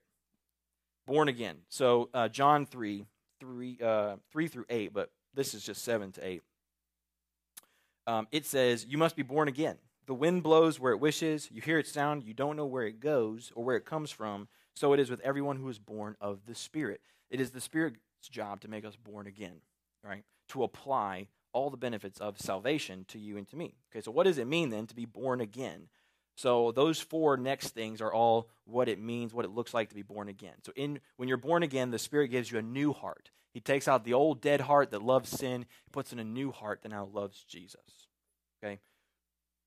[1.07, 1.57] Born again.
[1.69, 3.05] So, uh, John 3,
[3.39, 6.43] 3, uh, 3 through 8, but this is just 7 to 8.
[8.07, 9.77] Um, it says, You must be born again.
[10.07, 11.49] The wind blows where it wishes.
[11.51, 12.23] You hear its sound.
[12.23, 14.47] You don't know where it goes or where it comes from.
[14.75, 17.01] So it is with everyone who is born of the Spirit.
[17.29, 19.61] It is the Spirit's job to make us born again,
[20.03, 20.23] right?
[20.49, 23.75] To apply all the benefits of salvation to you and to me.
[23.91, 25.87] Okay, so what does it mean then to be born again?
[26.35, 29.95] So those four next things are all what it means, what it looks like to
[29.95, 30.55] be born again.
[30.63, 33.31] So in when you're born again, the Spirit gives you a new heart.
[33.53, 36.51] He takes out the old dead heart that loves sin, he puts in a new
[36.51, 38.09] heart that now loves Jesus.
[38.61, 38.79] Okay?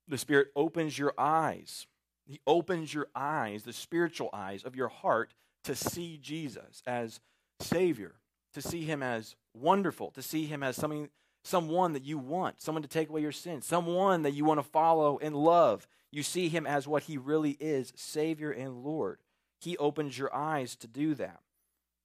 [0.09, 1.87] The Spirit opens your eyes.
[2.27, 7.21] He opens your eyes, the spiritual eyes of your heart, to see Jesus as
[7.61, 8.15] Savior,
[8.55, 11.09] to see Him as wonderful, to see Him as something,
[11.45, 14.69] someone that you want, someone to take away your sins, someone that you want to
[14.69, 15.87] follow and love.
[16.11, 19.19] You see Him as what He really is Savior and Lord.
[19.61, 21.41] He opens your eyes to do that.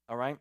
[0.10, 0.38] All right?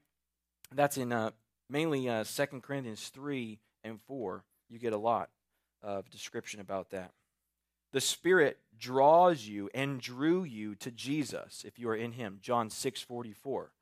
[0.75, 1.31] That's in uh,
[1.69, 4.45] mainly uh, 2 Corinthians 3 and 4.
[4.69, 5.29] You get a lot
[5.83, 7.13] of description about that.
[7.93, 12.39] The Spirit draws you and drew you to Jesus if you are in Him.
[12.41, 13.73] John 6 44.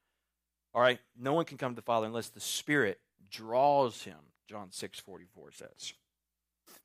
[0.73, 4.18] All right, no one can come to the Father unless the Spirit draws him,
[4.49, 5.92] John 6 44 says.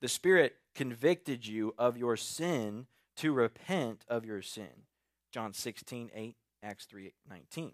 [0.01, 4.85] The Spirit convicted you of your sin to repent of your sin.
[5.31, 7.71] John 16 8, Acts 3 19.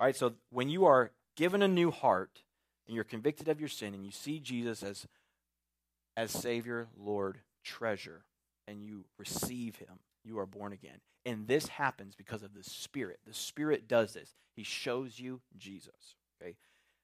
[0.00, 2.42] All right, so when you are given a new heart
[2.86, 5.06] and you're convicted of your sin and you see Jesus as,
[6.16, 8.24] as Savior, Lord, treasure,
[8.72, 10.98] and you receive him, you are born again.
[11.24, 13.20] And this happens because of the Spirit.
[13.26, 14.34] The Spirit does this.
[14.56, 16.16] He shows you Jesus.
[16.40, 16.56] Okay?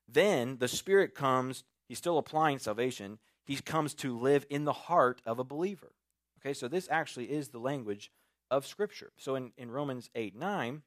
[0.08, 3.18] Then the Spirit comes, he's still applying salvation.
[3.44, 5.92] He comes to live in the heart of a believer.
[6.40, 8.10] Okay, so this actually is the language
[8.50, 9.10] of Scripture.
[9.18, 10.82] So in, in Romans 8 9,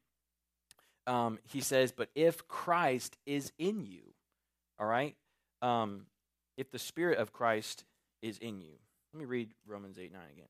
[1.07, 4.13] um, he says, But if Christ is in you,
[4.79, 5.15] all right,
[5.61, 6.05] um,
[6.57, 7.83] if the Spirit of Christ
[8.21, 8.73] is in you.
[9.13, 10.47] Let me read Romans 8 9 again.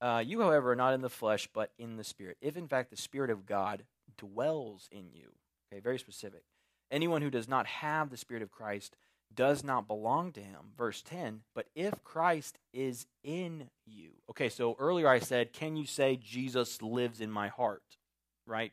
[0.00, 2.36] Uh, you, however, are not in the flesh, but in the Spirit.
[2.40, 3.84] If, in fact, the Spirit of God
[4.18, 5.32] dwells in you.
[5.72, 6.42] Okay, very specific.
[6.90, 8.96] Anyone who does not have the Spirit of Christ
[9.34, 10.72] does not belong to him.
[10.76, 14.10] Verse 10, but if Christ is in you.
[14.30, 17.82] Okay, so earlier I said, can you say Jesus lives in my heart?
[18.46, 18.72] Right?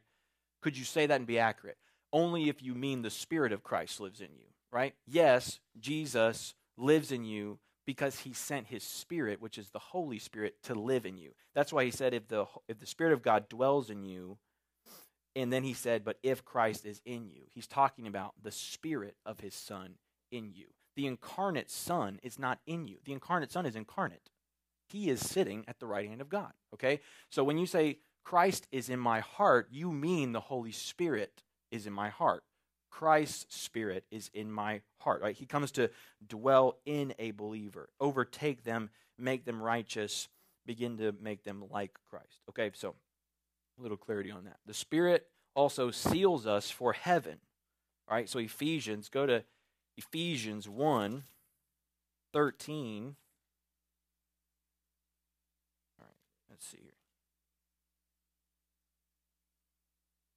[0.61, 1.77] Could you say that and be accurate?
[2.11, 4.93] Only if you mean the Spirit of Christ lives in you, right?
[5.07, 10.55] Yes, Jesus lives in you, because he sent his spirit which is the holy spirit
[10.63, 11.31] to live in you.
[11.53, 14.37] That's why he said if the if the spirit of god dwells in you
[15.35, 19.15] and then he said but if christ is in you he's talking about the spirit
[19.25, 19.95] of his son
[20.31, 20.67] in you.
[20.95, 22.97] The incarnate son is not in you.
[23.03, 24.29] The incarnate son is incarnate.
[24.87, 26.99] He is sitting at the right hand of god okay?
[27.29, 31.85] So when you say christ is in my heart you mean the holy spirit is
[31.85, 32.43] in my heart
[32.93, 35.35] Christ's spirit is in my heart, right?
[35.35, 35.89] He comes to
[36.25, 40.27] dwell in a believer, overtake them, make them righteous,
[40.67, 42.39] begin to make them like Christ.
[42.49, 42.93] Okay, so
[43.79, 44.57] a little clarity on that.
[44.67, 45.25] The Spirit
[45.55, 47.39] also seals us for heaven,
[48.07, 48.29] right?
[48.29, 49.43] So Ephesians, go to
[49.97, 51.23] Ephesians 1
[52.31, 53.15] 13.
[56.47, 56.93] Let's see here.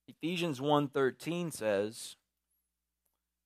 [0.09, 2.17] Ephesians 1:13 says,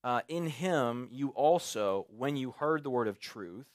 [0.03, 3.69] uh, "In him you also, when you heard the word of truth,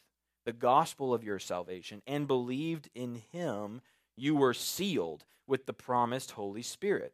[0.46, 3.82] the gospel of your salvation, and believed in him,
[4.16, 7.14] you were sealed with the promised Holy Spirit,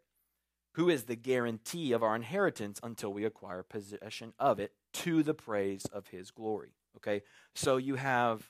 [0.75, 5.33] who is the guarantee of our inheritance until we acquire possession of it to the
[5.33, 7.23] praise of his glory." Okay?
[7.55, 8.49] So you have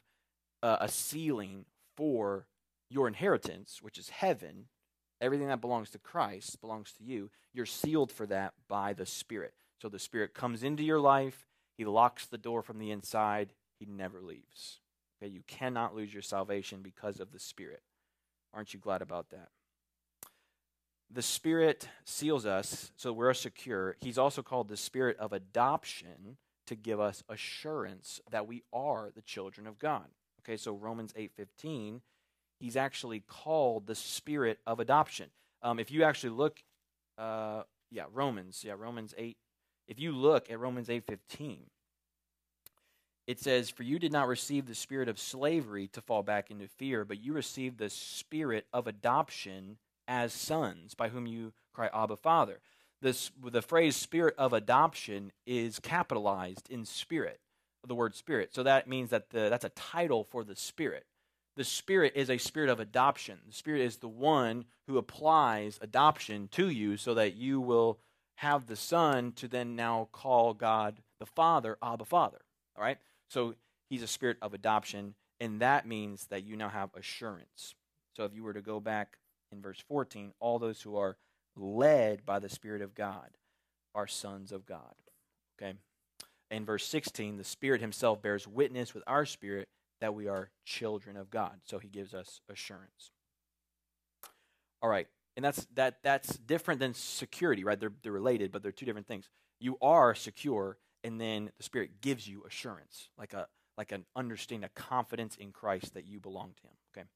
[0.64, 2.48] uh, a sealing for
[2.90, 4.66] your inheritance, which is heaven,
[5.20, 7.30] everything that belongs to Christ belongs to you.
[7.54, 9.54] You're sealed for that by the Spirit.
[9.82, 13.86] So the Spirit comes into your life, He locks the door from the inside, He
[13.86, 14.80] never leaves.
[15.22, 17.82] Okay, you cannot lose your salvation because of the Spirit.
[18.54, 19.50] Aren't you glad about that?
[21.10, 23.98] The Spirit seals us so we're secure.
[24.02, 29.22] He's also called the Spirit of adoption to give us assurance that we are the
[29.22, 30.06] children of God.
[30.42, 32.02] Okay, so Romans 8:15
[32.62, 35.30] he's actually called the spirit of adoption.
[35.64, 36.64] Um, if you actually look,
[37.18, 39.36] uh, yeah, Romans, yeah, Romans 8.
[39.92, 41.70] If you look at Romans 8:15,
[43.28, 46.70] it says, "For you did not receive the spirit of slavery to fall back into
[46.70, 52.16] fear, but you received the spirit of adoption as sons, by whom you cry, Abba,
[52.16, 52.62] Father."
[53.02, 57.42] This the phrase "spirit of adoption" is capitalized in spirit,
[57.86, 58.54] the word spirit.
[58.54, 61.06] So that means that the, that's a title for the spirit
[61.56, 63.40] the Spirit is a spirit of adoption.
[63.46, 68.00] The Spirit is the one who applies adoption to you so that you will
[68.42, 72.40] have the Son to then now call God the Father, Abba Father.
[72.76, 72.98] All right?
[73.30, 73.54] So
[73.88, 77.76] he's a spirit of adoption, and that means that you now have assurance.
[78.18, 79.18] So if you were to go back
[79.52, 81.18] in verse 14, all those who are
[81.56, 83.30] led by the Spirit of God
[83.94, 84.96] are sons of God.
[85.62, 85.76] Okay?
[86.50, 89.68] In verse 16, the Spirit himself bears witness with our spirit
[90.00, 91.60] that we are children of God.
[91.66, 93.12] So he gives us assurance.
[94.82, 95.08] All right.
[95.42, 97.80] And that's that that's different than security, right?
[97.80, 99.28] They're they're related, but they're two different things.
[99.60, 104.66] You are secure and then the spirit gives you assurance, like a like an understanding,
[104.66, 106.74] a confidence in Christ that you belong to him.
[106.96, 107.08] Okay.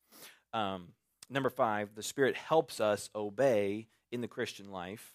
[0.54, 0.88] Um,
[1.30, 5.14] number five, the spirit helps us obey in the Christian life,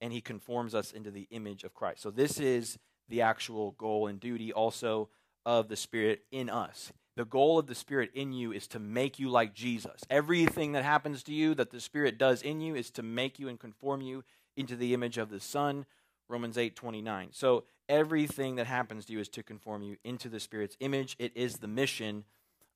[0.00, 2.00] and he conforms us into the image of Christ.
[2.00, 5.08] So this is the actual goal and duty also
[5.44, 9.18] of the spirit in us the goal of the Spirit in you is to make
[9.18, 10.02] you like Jesus.
[10.08, 13.48] Everything that happens to you that the Spirit does in you is to make you
[13.48, 14.24] and conform you
[14.56, 15.86] into the image of the Son.
[16.28, 17.28] Romans 8 29.
[17.32, 21.16] So everything that happens to you is to conform you into the Spirit's image.
[21.18, 22.24] It is the mission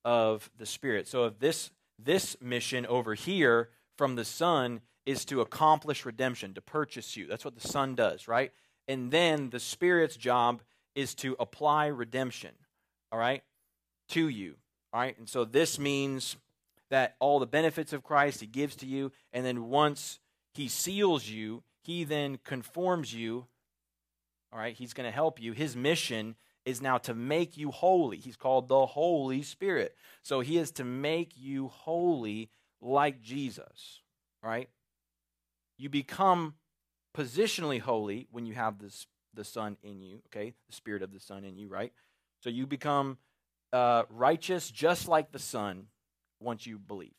[0.05, 1.07] of the Spirit.
[1.07, 6.61] So if this this mission over here from the Son is to accomplish redemption, to
[6.61, 7.27] purchase you.
[7.27, 8.51] That's what the Son does, right?
[8.87, 10.61] And then the Spirit's job
[10.95, 12.51] is to apply redemption.
[13.11, 13.43] All right?
[14.09, 14.55] To you.
[14.93, 15.17] All right?
[15.17, 16.37] And so this means
[16.89, 20.19] that all the benefits of Christ he gives to you, and then once
[20.53, 23.45] he seals you, he then conforms you.
[24.51, 24.75] All right?
[24.75, 25.51] He's going to help you.
[25.51, 28.17] His mission is now to make you holy.
[28.17, 29.95] He's called the Holy Spirit.
[30.21, 32.49] So he is to make you holy
[32.81, 34.01] like Jesus.
[34.43, 34.69] Right?
[35.77, 36.55] You become
[37.15, 40.53] positionally holy when you have this the Son in you, okay?
[40.67, 41.93] The Spirit of the Son in you, right?
[42.41, 43.17] So you become
[43.73, 45.87] uh, righteous just like the Son
[46.39, 47.13] once you believe.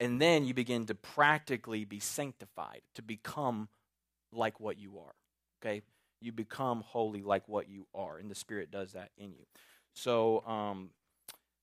[0.00, 3.68] And then you begin to practically be sanctified, to become
[4.32, 5.14] like what you are.
[5.62, 5.82] Okay?
[6.20, 9.44] You become holy like what you are, and the Spirit does that in you.
[9.94, 10.90] So um,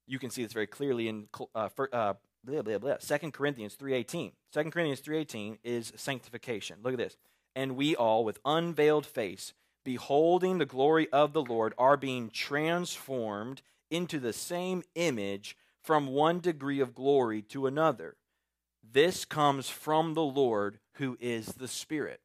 [0.07, 2.95] you can see this very clearly in uh, for, uh, blah, blah, blah.
[2.95, 4.31] 2 Corinthians 3.18.
[4.53, 6.77] 2 Corinthians 3.18 is sanctification.
[6.83, 7.17] Look at this.
[7.55, 13.61] And we all, with unveiled face, beholding the glory of the Lord, are being transformed
[13.89, 18.15] into the same image from one degree of glory to another.
[18.83, 22.21] This comes from the Lord who is the Spirit.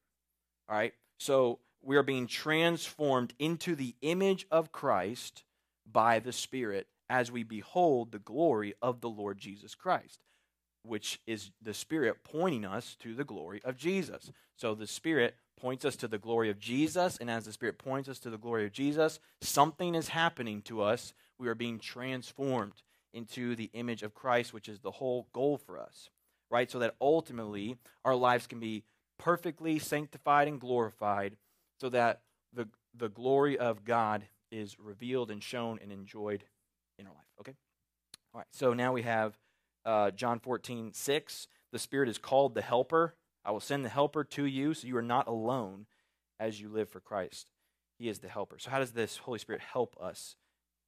[0.68, 0.94] All right?
[1.18, 5.44] So we are being transformed into the image of Christ
[5.90, 10.20] by the Spirit as we behold the glory of the Lord Jesus Christ,
[10.82, 14.32] which is the Spirit pointing us to the glory of Jesus.
[14.56, 18.08] So the Spirit points us to the glory of Jesus, and as the Spirit points
[18.08, 21.14] us to the glory of Jesus, something is happening to us.
[21.38, 25.78] We are being transformed into the image of Christ, which is the whole goal for
[25.78, 26.10] us,
[26.50, 26.70] right?
[26.70, 28.84] So that ultimately our lives can be
[29.18, 31.36] perfectly sanctified and glorified,
[31.80, 32.20] so that
[32.52, 36.44] the, the glory of God is revealed and shown and enjoyed
[36.98, 37.54] in our life, okay?
[38.34, 39.38] All right, so now we have
[39.84, 41.48] uh, John 14, 6.
[41.72, 43.14] The Spirit is called the Helper.
[43.46, 45.86] I will send the helper to you so you are not alone
[46.40, 47.50] as you live for Christ.
[47.96, 48.58] He is the helper.
[48.58, 50.34] So, how does this Holy Spirit help us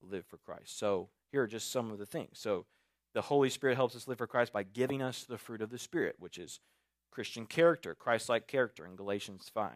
[0.03, 0.77] live for Christ?
[0.77, 2.39] So, here are just some of the things.
[2.39, 2.67] So,
[3.15, 5.79] The Holy Spirit helps us live for Christ by giving us the fruit of the
[5.79, 6.61] Spirit, which is
[7.11, 9.71] Christian character, Christ like character in Galatians 5.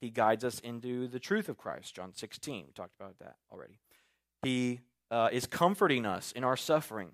[0.00, 2.64] He guides us into the truth of Christ, John 16.
[2.66, 3.78] We talked about that already.
[4.42, 7.12] He uh, is comforting us in our suffering,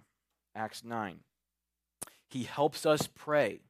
[0.54, 1.18] Acts 9.
[2.28, 3.60] He helps us pray.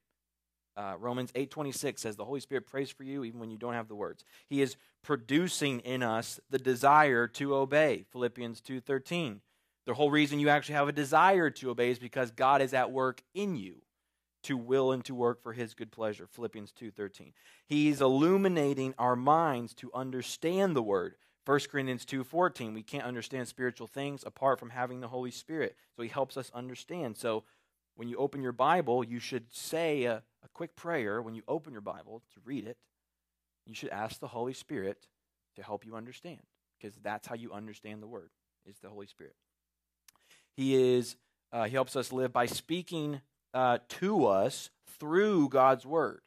[0.77, 3.89] Uh, Romans 8:26 says the Holy Spirit prays for you even when you don't have
[3.89, 4.25] the words.
[4.47, 8.05] He is producing in us the desire to obey.
[8.11, 9.41] Philippians 2:13.
[9.85, 12.93] The whole reason you actually have a desire to obey is because God is at
[12.93, 13.83] work in you
[14.45, 16.27] to will and to work for his good pleasure.
[16.27, 17.33] Philippians 2:13.
[17.67, 21.17] He's illuminating our minds to understand the word.
[21.45, 22.73] 1 Corinthians 2:14.
[22.73, 25.77] We can't understand spiritual things apart from having the Holy Spirit.
[25.97, 27.17] So he helps us understand.
[27.17, 27.45] So
[27.95, 31.83] when you open your Bible, you should say a quick prayer when you open your
[31.83, 32.77] Bible to read it.
[33.67, 35.07] You should ask the Holy Spirit
[35.57, 36.41] to help you understand
[36.81, 38.31] because that's how you understand the word
[38.67, 39.35] is the Holy Spirit.
[40.55, 41.17] He is
[41.53, 43.21] uh, he helps us live by speaking
[43.53, 46.21] uh, to us through God's word.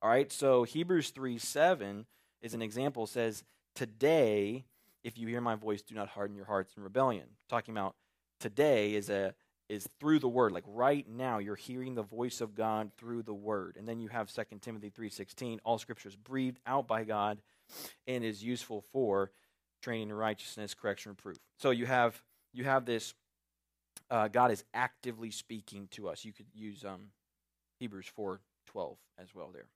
[0.00, 2.06] All right, so Hebrews 3 7
[2.40, 3.42] is an example, says,
[3.74, 4.64] Today,
[5.02, 7.24] if you hear my voice, do not harden your hearts in rebellion.
[7.48, 7.96] Talking about
[8.38, 9.34] today is a
[9.68, 13.34] is through the word like right now you're hearing the voice of god through the
[13.34, 17.38] word and then you have 2 timothy 3.16 all scripture is breathed out by god
[18.06, 19.30] and is useful for
[19.82, 23.14] training in righteousness correction reproof so you have you have this
[24.10, 26.24] uh, God is actively speaking to us.
[26.24, 27.10] You could use um,
[27.78, 29.66] Hebrews 4:12 as well there.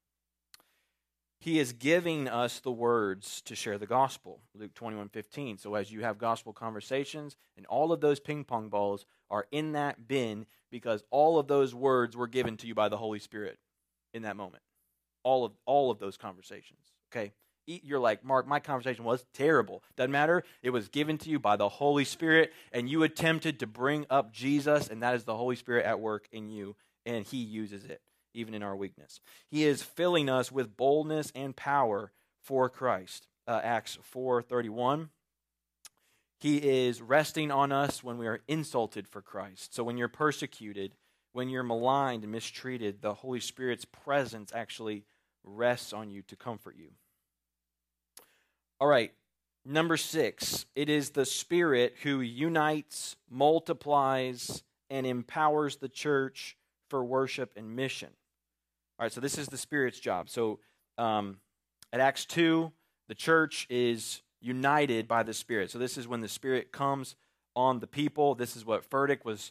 [1.42, 4.42] He is giving us the words to share the gospel.
[4.55, 5.59] Luke 21:15.
[5.59, 9.72] So as you have gospel conversations and all of those ping pong balls are in
[9.72, 13.59] that bin because all of those words were given to you by the Holy Spirit
[14.14, 14.62] in that moment.
[15.24, 16.92] All of all of those conversations.
[17.12, 17.33] Okay?
[17.66, 19.83] you're like, Mark, my conversation was terrible.
[19.96, 20.42] Doesn't matter.
[20.62, 24.33] It was given to you by the Holy Spirit, and you attempted to bring up
[24.33, 26.74] Jesus, and that is the Holy Spirit at work in you,
[27.07, 28.00] and He uses it,
[28.34, 29.20] even in our weakness.
[29.48, 33.26] He is filling us with boldness and power for Christ.
[33.46, 35.08] Uh, Acts 4.31.
[36.38, 39.74] He is resting on us when we are insulted for Christ.
[39.74, 40.94] So when you're persecuted,
[41.32, 45.04] when you're maligned and mistreated, the Holy Spirit's presence actually
[45.44, 46.88] rests on you to comfort you.
[48.80, 49.12] All right,
[49.64, 56.56] number six, it is the Spirit who unites, multiplies, and empowers the church
[56.90, 58.10] for worship and mission.
[59.02, 60.30] All right, so this is the Spirit's job.
[60.30, 60.60] So
[60.96, 61.38] um,
[61.92, 62.70] at Acts 2,
[63.08, 65.72] the church is united by the Spirit.
[65.72, 67.16] So this is when the Spirit comes
[67.56, 68.36] on the people.
[68.36, 69.50] This is what Furtick was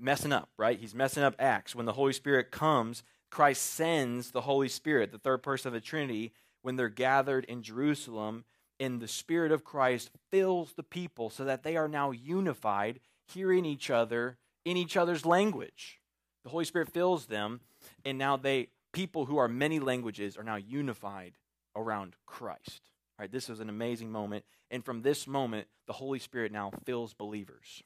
[0.00, 0.78] messing up, right?
[0.80, 1.74] He's messing up Acts.
[1.74, 5.80] When the Holy Spirit comes, Christ sends the Holy Spirit, the third person of the
[5.80, 6.32] Trinity,
[6.62, 8.44] when they're gathered in Jerusalem
[8.80, 13.66] and the Spirit of Christ fills the people so that they are now unified, hearing
[13.66, 16.00] each other in each other's language.
[16.44, 17.60] The Holy Spirit fills them,
[18.02, 21.34] and now they people who are many languages are now unified
[21.76, 22.80] around Christ.
[23.18, 26.72] All right, this is an amazing moment, and from this moment, the Holy Spirit now
[26.86, 27.82] fills believers,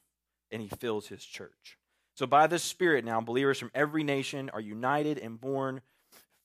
[0.51, 1.77] and He fills His church.
[2.15, 5.81] So by the Spirit now, believers from every nation are united and born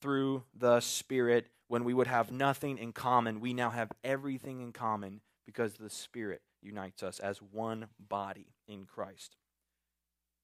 [0.01, 4.73] through the Spirit when we would have nothing in common, we now have everything in
[4.73, 9.37] common because the Spirit unites us as one body in Christ.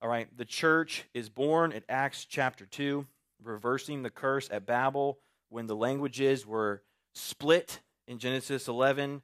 [0.02, 3.06] All right, the church is born at Acts chapter 2,
[3.46, 9.22] reversing the curse at Babel when the languages were split in Genesis 11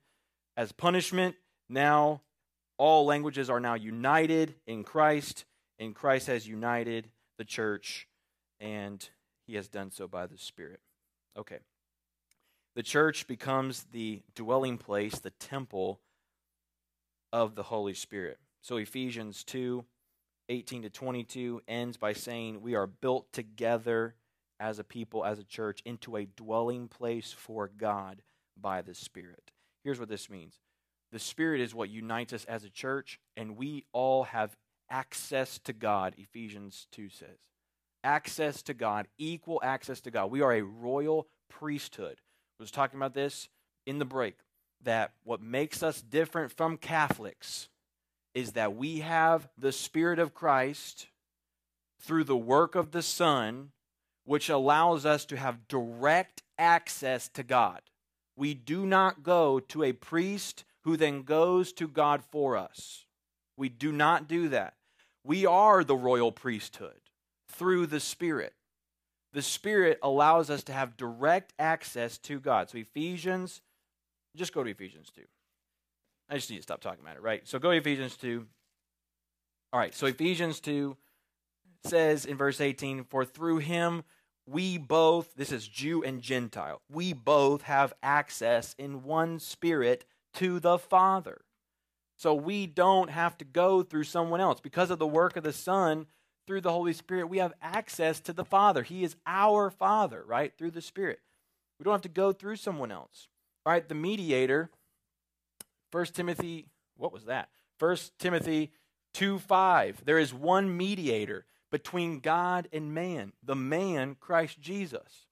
[0.55, 1.35] as punishment.
[1.67, 2.21] Now,
[2.77, 5.45] all languages are now united in Christ,
[5.77, 8.07] and Christ has united the church,
[8.59, 9.07] and
[9.45, 10.79] he has done so by the Spirit.
[11.37, 11.59] Okay.
[12.75, 15.99] The church becomes the dwelling place, the temple
[17.33, 18.37] of the Holy Spirit.
[18.61, 19.83] So Ephesians 2
[20.49, 24.15] 18 to 22 ends by saying, We are built together
[24.59, 28.21] as a people, as a church, into a dwelling place for God
[28.59, 29.51] by the Spirit.
[29.83, 30.59] Here's what this means
[31.11, 34.57] the Spirit is what unites us as a church, and we all have
[34.89, 37.37] access to God, Ephesians 2 says.
[38.03, 40.31] Access to God, equal access to God.
[40.31, 42.19] We are a royal priesthood
[42.59, 43.47] was talking about this
[43.85, 44.35] in the break
[44.83, 47.69] that what makes us different from Catholics
[48.33, 51.07] is that we have the Spirit of Christ
[52.01, 53.71] through the work of the Son,
[54.25, 57.81] which allows us to have direct access to God.
[58.35, 63.05] We do not go to a priest who then goes to God for us.
[63.57, 64.75] We do not do that.
[65.23, 67.01] We are the royal priesthood
[67.47, 68.53] through the Spirit
[69.33, 72.69] the Spirit allows us to have direct access to God.
[72.69, 73.61] So, Ephesians,
[74.35, 75.21] just go to Ephesians 2.
[76.29, 77.47] I just need to stop talking about it, right?
[77.47, 78.45] So, go to Ephesians 2.
[79.71, 80.97] All right, so Ephesians 2,
[81.83, 84.03] says in verse 18, For through him
[84.47, 90.05] we both, this is Jew and Gentile, we both have access in one spirit
[90.35, 91.41] to the Father.
[92.17, 94.59] So we don't have to go through someone else.
[94.59, 96.07] Because of the work of the Son
[96.45, 98.83] through the Holy Spirit, we have access to the Father.
[98.83, 100.51] He is our Father, right?
[100.57, 101.19] Through the Spirit.
[101.77, 103.27] We don't have to go through someone else.
[103.65, 104.71] Right, the mediator,
[105.91, 106.67] 1 Timothy,
[106.97, 107.49] what was that?
[107.79, 108.71] 1 Timothy
[109.13, 110.03] 2 5.
[110.05, 115.27] There is one mediator between God and man, the man Christ Jesus.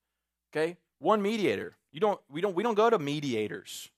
[0.52, 0.78] Okay?
[1.00, 1.78] One mediator.
[1.92, 3.90] You don't we don't we don't go to mediators.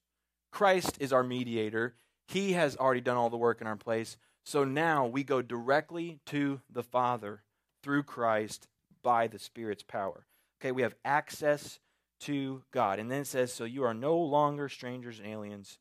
[0.51, 1.95] Christ is our mediator.
[2.27, 4.17] He has already done all the work in our place.
[4.43, 7.43] So now we go directly to the Father
[7.83, 8.67] through Christ
[9.03, 10.25] by the Spirit's power.
[10.59, 11.79] Okay, we have access
[12.21, 12.99] to God.
[12.99, 15.77] And then it says, So you are no longer strangers and aliens,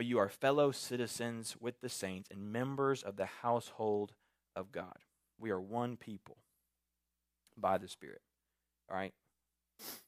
[0.00, 4.14] but you are fellow citizens with the saints and members of the household
[4.56, 4.96] of God.
[5.38, 6.38] We are one people
[7.54, 8.22] by the Spirit.
[8.90, 9.12] All right?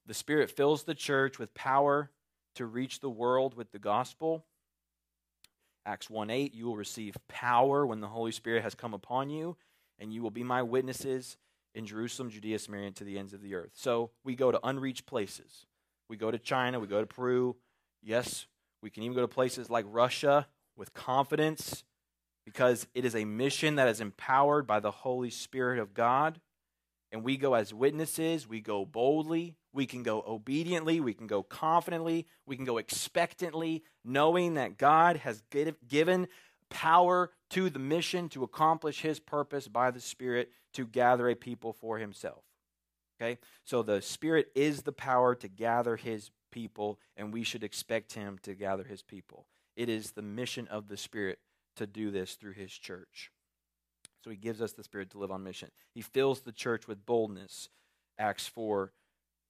[0.07, 2.11] The Spirit fills the church with power
[2.55, 4.47] to reach the world with the gospel.
[5.85, 9.59] Acts 1 8, you will receive power when the Holy Spirit has come upon you,
[9.99, 11.37] and you will be my witnesses
[11.75, 13.73] in Jerusalem, Judea, Samaria, and to the ends of the earth.
[13.75, 15.67] So we go to unreached places.
[16.09, 17.57] We go to China, we go to Peru.
[18.03, 18.47] Yes,
[18.83, 21.85] we can even go to places like Russia with confidence
[22.45, 26.41] because it is a mission that is empowered by the Holy Spirit of God.
[27.13, 31.43] And we go as witnesses, we go boldly, we can go obediently, we can go
[31.43, 35.43] confidently, we can go expectantly, knowing that God has
[35.87, 36.27] given
[36.71, 41.75] power to the mission to accomplish his purpose by the Spirit to gather a people
[41.75, 42.43] for himself.
[43.21, 43.39] Okay?
[43.65, 48.39] So the Spirit is the power to gather his people, and we should expect him
[48.43, 49.47] to gather his people.
[49.75, 51.41] It is the mission of the Spirit
[51.77, 53.33] to do this through his church.
[54.23, 55.71] So he gives us the Spirit to live on mission.
[55.95, 57.69] He fills the church with boldness,
[58.19, 58.93] Acts 4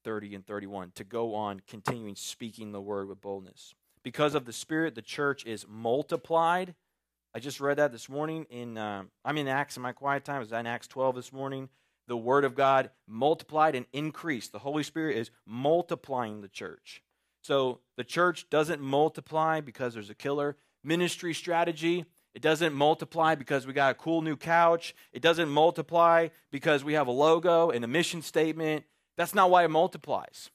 [0.04, 3.74] 30 and 31, to go on continuing speaking the word with boldness.
[4.02, 6.74] Because of the Spirit, the church is multiplied.
[7.34, 10.36] I just read that this morning in uh, I'm in Acts in my quiet time.
[10.36, 11.68] I was in Acts 12 this morning.
[12.08, 14.52] The word of God multiplied and increased.
[14.52, 17.02] The Holy Spirit is multiplying the church.
[17.42, 22.04] So the church doesn't multiply because there's a killer ministry strategy.
[22.34, 24.94] It doesn't multiply because we got a cool new couch.
[25.12, 28.84] It doesn't multiply because we have a logo and a mission statement.
[29.16, 30.50] That's not why it multiplies.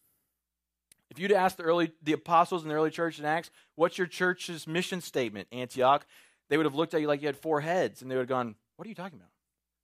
[1.09, 4.07] If you'd asked the early the apostles in the early church in Acts, what's your
[4.07, 6.05] church's mission statement, Antioch?
[6.49, 8.29] They would have looked at you like you had four heads and they would have
[8.29, 9.29] gone, What are you talking about?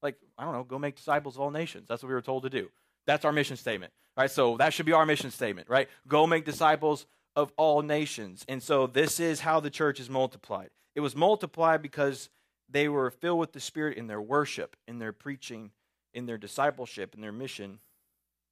[0.03, 1.87] Like, I don't know, go make disciples of all nations.
[1.87, 2.69] That's what we were told to do.
[3.07, 3.93] That's our mission statement.
[4.15, 4.29] Right?
[4.29, 5.89] So that should be our mission statement, right?
[6.07, 8.45] Go make disciples of all nations.
[8.47, 10.69] And so this is how the church is multiplied.
[10.93, 12.29] It was multiplied because
[12.69, 15.71] they were filled with the Spirit in their worship, in their preaching,
[16.13, 17.79] in their discipleship, in their mission,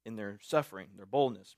[0.04, 1.56] in their suffering, their boldness.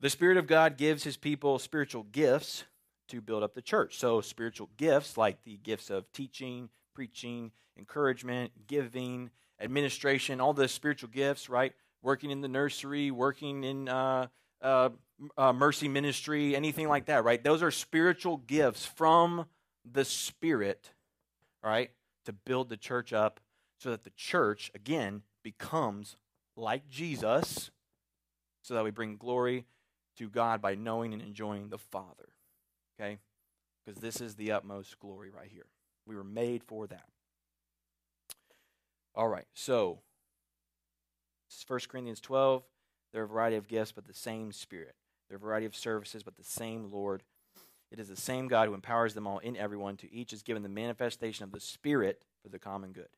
[0.00, 2.64] The Spirit of God gives his people spiritual gifts
[3.08, 3.98] to build up the church.
[3.98, 6.68] So, spiritual gifts like the gifts of teaching,
[6.98, 9.30] preaching, encouragement, giving,
[9.60, 11.72] administration, all the spiritual gifts, right?
[12.02, 14.26] Working in the nursery, working in uh,
[14.60, 14.88] uh,
[15.36, 17.40] uh, mercy ministry, anything like that, right?
[17.40, 19.46] Those are spiritual gifts from
[19.88, 20.90] the Spirit,
[21.62, 21.92] right,
[22.24, 23.38] to build the church up
[23.78, 26.16] so that the church, again, becomes
[26.56, 27.70] like Jesus,
[28.62, 29.66] so that we bring glory
[30.16, 32.30] to God by knowing and enjoying the Father,
[32.98, 33.18] okay?
[33.86, 35.66] Because this is the utmost glory right here.
[36.08, 37.04] We were made for that.
[39.14, 39.98] All right, so
[41.66, 42.62] 1 Corinthians 12,
[43.12, 44.94] there are a variety of gifts, but the same Spirit.
[45.28, 47.22] There are a variety of services, but the same Lord.
[47.90, 49.96] It is the same God who empowers them all in everyone.
[49.98, 53.08] To each is given the manifestation of the Spirit for the common good.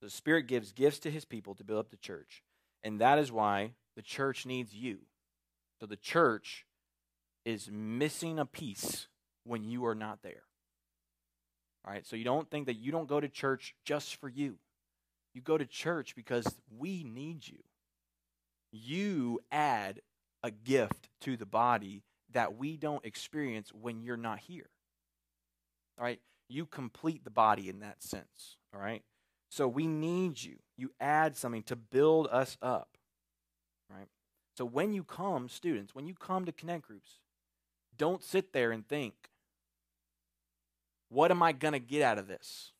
[0.00, 2.42] The Spirit gives gifts to his people to build up the church.
[2.82, 5.00] And that is why the church needs you.
[5.80, 6.64] So the church
[7.44, 9.08] is missing a piece
[9.44, 10.45] when you are not there.
[11.86, 14.56] All right, so you don't think that you don't go to church just for you.
[15.34, 17.58] You go to church because we need you
[18.84, 20.00] you add
[20.42, 24.68] a gift to the body that we don't experience when you're not here.
[25.98, 26.20] All right?
[26.48, 28.56] You complete the body in that sense.
[28.74, 29.02] All right?
[29.50, 30.56] So we need you.
[30.76, 32.96] You add something to build us up.
[33.90, 34.08] Right?
[34.56, 37.20] So when you come, students, when you come to connect groups,
[37.96, 39.14] don't sit there and think,
[41.08, 42.72] what am I going to get out of this?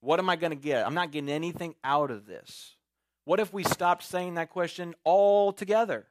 [0.00, 0.86] What am I going to get?
[0.86, 2.76] I'm not getting anything out of this.
[3.24, 6.08] What if we stopped saying that question altogether?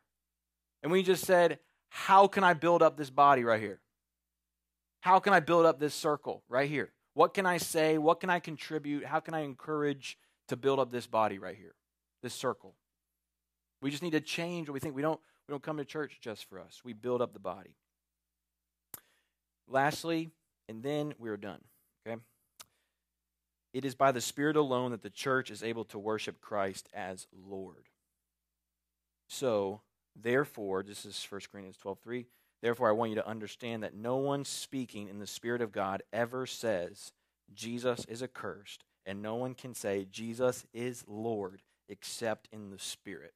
[0.82, 1.60] And we just said,
[1.90, 3.82] How can I build up this body right here?
[5.02, 6.92] How can I build up this circle right here?
[7.14, 7.98] What can I say?
[7.98, 9.06] What can I contribute?
[9.06, 10.18] How can I encourage
[10.48, 11.76] to build up this body right here,
[12.24, 12.74] this circle?
[13.82, 14.96] We just need to change what we think.
[14.96, 17.76] We don't, we don't come to church just for us, we build up the body.
[19.68, 20.32] Lastly,
[20.68, 21.62] and then we're done.
[22.06, 22.20] Okay?
[23.74, 27.28] It is by the Spirit alone that the church is able to worship Christ as
[27.48, 27.90] Lord.
[29.28, 29.82] So,
[30.16, 32.26] therefore, this is 1 Corinthians 12 3.
[32.62, 36.04] Therefore, I want you to understand that no one speaking in the Spirit of God
[36.14, 37.12] ever says
[37.54, 43.34] Jesus is accursed, and no one can say Jesus is Lord except in the Spirit.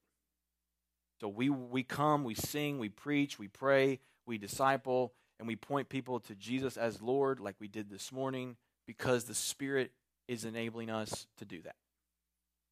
[1.20, 5.90] So we, we come, we sing, we preach, we pray, we disciple, and we point
[5.90, 8.58] people to Jesus as Lord, like we did this morning,
[8.88, 9.92] because the Spirit
[10.28, 11.76] is enabling us to do that.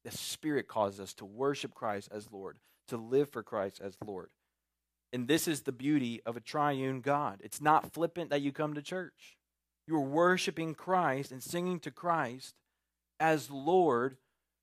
[0.04, 2.58] The Spirit causes us to worship Christ as Lord,
[2.88, 4.30] to live for Christ as Lord.
[5.12, 7.40] And this is the beauty of a triune God.
[7.42, 9.36] It's not flippant that you come to church.
[9.86, 12.54] You're worshiping Christ and singing to Christ
[13.20, 14.16] as Lord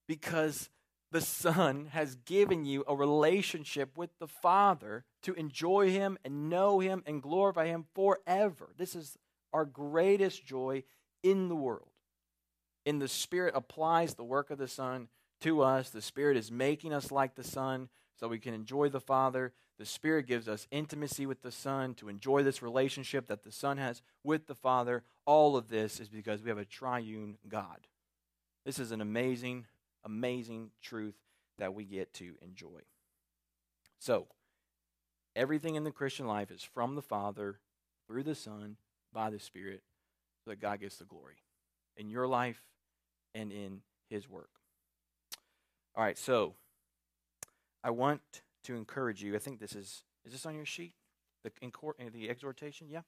[0.07, 0.69] because
[1.13, 6.79] the Son has given you a relationship with the Father to enjoy Him and know
[6.79, 8.73] Him and glorify Him forever.
[8.77, 9.15] This is
[9.53, 10.83] our greatest joy
[11.21, 11.91] in the world.
[12.83, 15.07] In the Spirit applies the work of the Son
[15.41, 15.91] to us.
[15.91, 17.89] The Spirit is making us like the Son
[18.19, 19.53] so we can enjoy the Father.
[19.77, 23.77] The Spirit gives us intimacy with the Son to enjoy this relationship that the Son
[23.77, 25.03] has with the Father.
[25.27, 27.87] All of this is because we have a triune God.
[28.65, 29.67] This is an amazing
[30.05, 31.15] amazing truth
[31.57, 32.81] that we get to enjoy.
[33.99, 34.27] So,
[35.35, 37.59] everything in the Christian life is from the Father,
[38.07, 38.77] through the Son,
[39.13, 39.83] by the Spirit,
[40.43, 41.37] so that God gets the glory
[41.95, 42.61] in your life
[43.33, 44.49] and in His work.
[45.95, 46.55] All right, so
[47.83, 48.21] I want
[48.63, 49.35] to encourage you.
[49.35, 50.93] I think this is is this on your sheet?
[51.43, 51.51] The
[52.13, 53.01] the exhortation, yeah.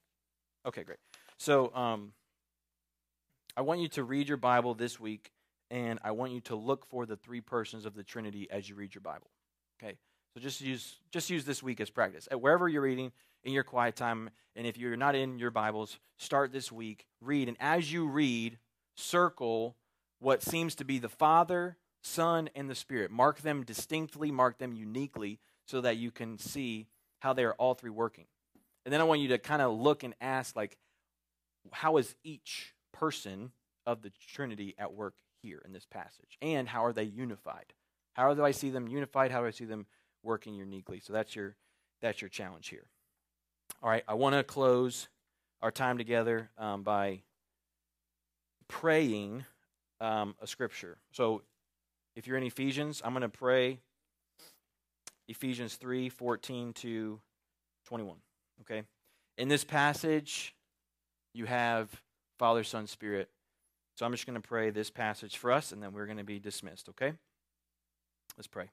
[0.66, 0.98] Okay, great.
[1.38, 2.12] So, um,
[3.56, 5.30] I want you to read your Bible this week
[5.70, 8.74] and I want you to look for the three persons of the Trinity as you
[8.74, 9.30] read your Bible.
[9.82, 9.96] Okay?
[10.34, 12.28] So just use just use this week as practice.
[12.30, 13.12] At wherever you're reading
[13.44, 17.48] in your quiet time, and if you're not in your Bibles, start this week, read,
[17.48, 18.58] and as you read,
[18.96, 19.76] circle
[20.18, 23.10] what seems to be the Father, Son, and the Spirit.
[23.10, 26.86] Mark them distinctly, mark them uniquely, so that you can see
[27.20, 28.26] how they are all three working.
[28.84, 30.76] And then I want you to kind of look and ask, like,
[31.72, 33.50] how is each person
[33.86, 35.14] of the Trinity at work
[35.46, 36.36] here in this passage?
[36.42, 37.72] And how are they unified?
[38.14, 39.30] How do I see them unified?
[39.30, 39.86] How do I see them
[40.22, 41.00] working uniquely?
[41.00, 41.54] So that's your
[42.02, 42.86] that's your challenge here.
[43.82, 45.08] All right, I want to close
[45.62, 47.20] our time together um, by
[48.68, 49.44] praying
[50.00, 50.98] um, a scripture.
[51.12, 51.42] So
[52.14, 53.78] if you're in Ephesians, I'm going to pray
[55.28, 57.20] Ephesians 3 14 to
[57.86, 58.16] 21.
[58.62, 58.82] Okay?
[59.38, 60.54] In this passage,
[61.34, 61.90] you have
[62.38, 63.28] Father, Son, Spirit
[63.96, 66.24] so I'm just going to pray this passage for us, and then we're going to
[66.24, 67.14] be dismissed, okay?
[68.36, 68.66] Let's pray.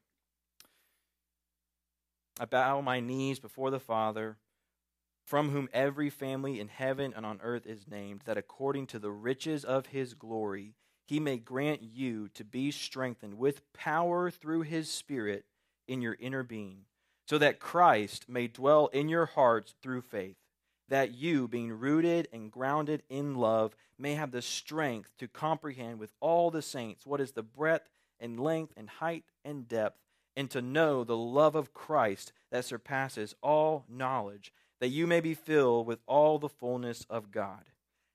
[2.40, 4.36] I bow my knees before the Father,
[5.26, 9.12] from whom every family in heaven and on earth is named, that according to the
[9.12, 10.74] riches of his glory,
[11.08, 15.46] he may grant you to be strengthened with power through his Spirit
[15.88, 16.80] in your inner being,
[17.30, 20.36] so that Christ may dwell in your hearts through faith
[20.90, 26.12] that you, being rooted and grounded in love, may have the strength to comprehend with
[26.20, 30.00] all the saints what is the breadth and length and height and depth,
[30.36, 35.34] and to know the love of Christ that surpasses all knowledge, that you may be
[35.34, 37.64] filled with all the fullness of God.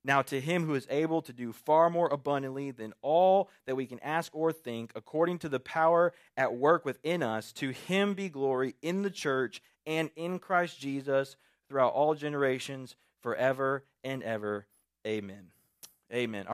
[0.04, 3.86] Now, to him who is able to do far more abundantly than all that we
[3.86, 8.28] can ask or think, according to the power at work within us, to him be
[8.28, 11.36] glory in the church and in Christ Jesus
[11.68, 14.66] throughout all generations, forever and ever.
[15.06, 15.48] Amen.
[16.12, 16.46] Amen.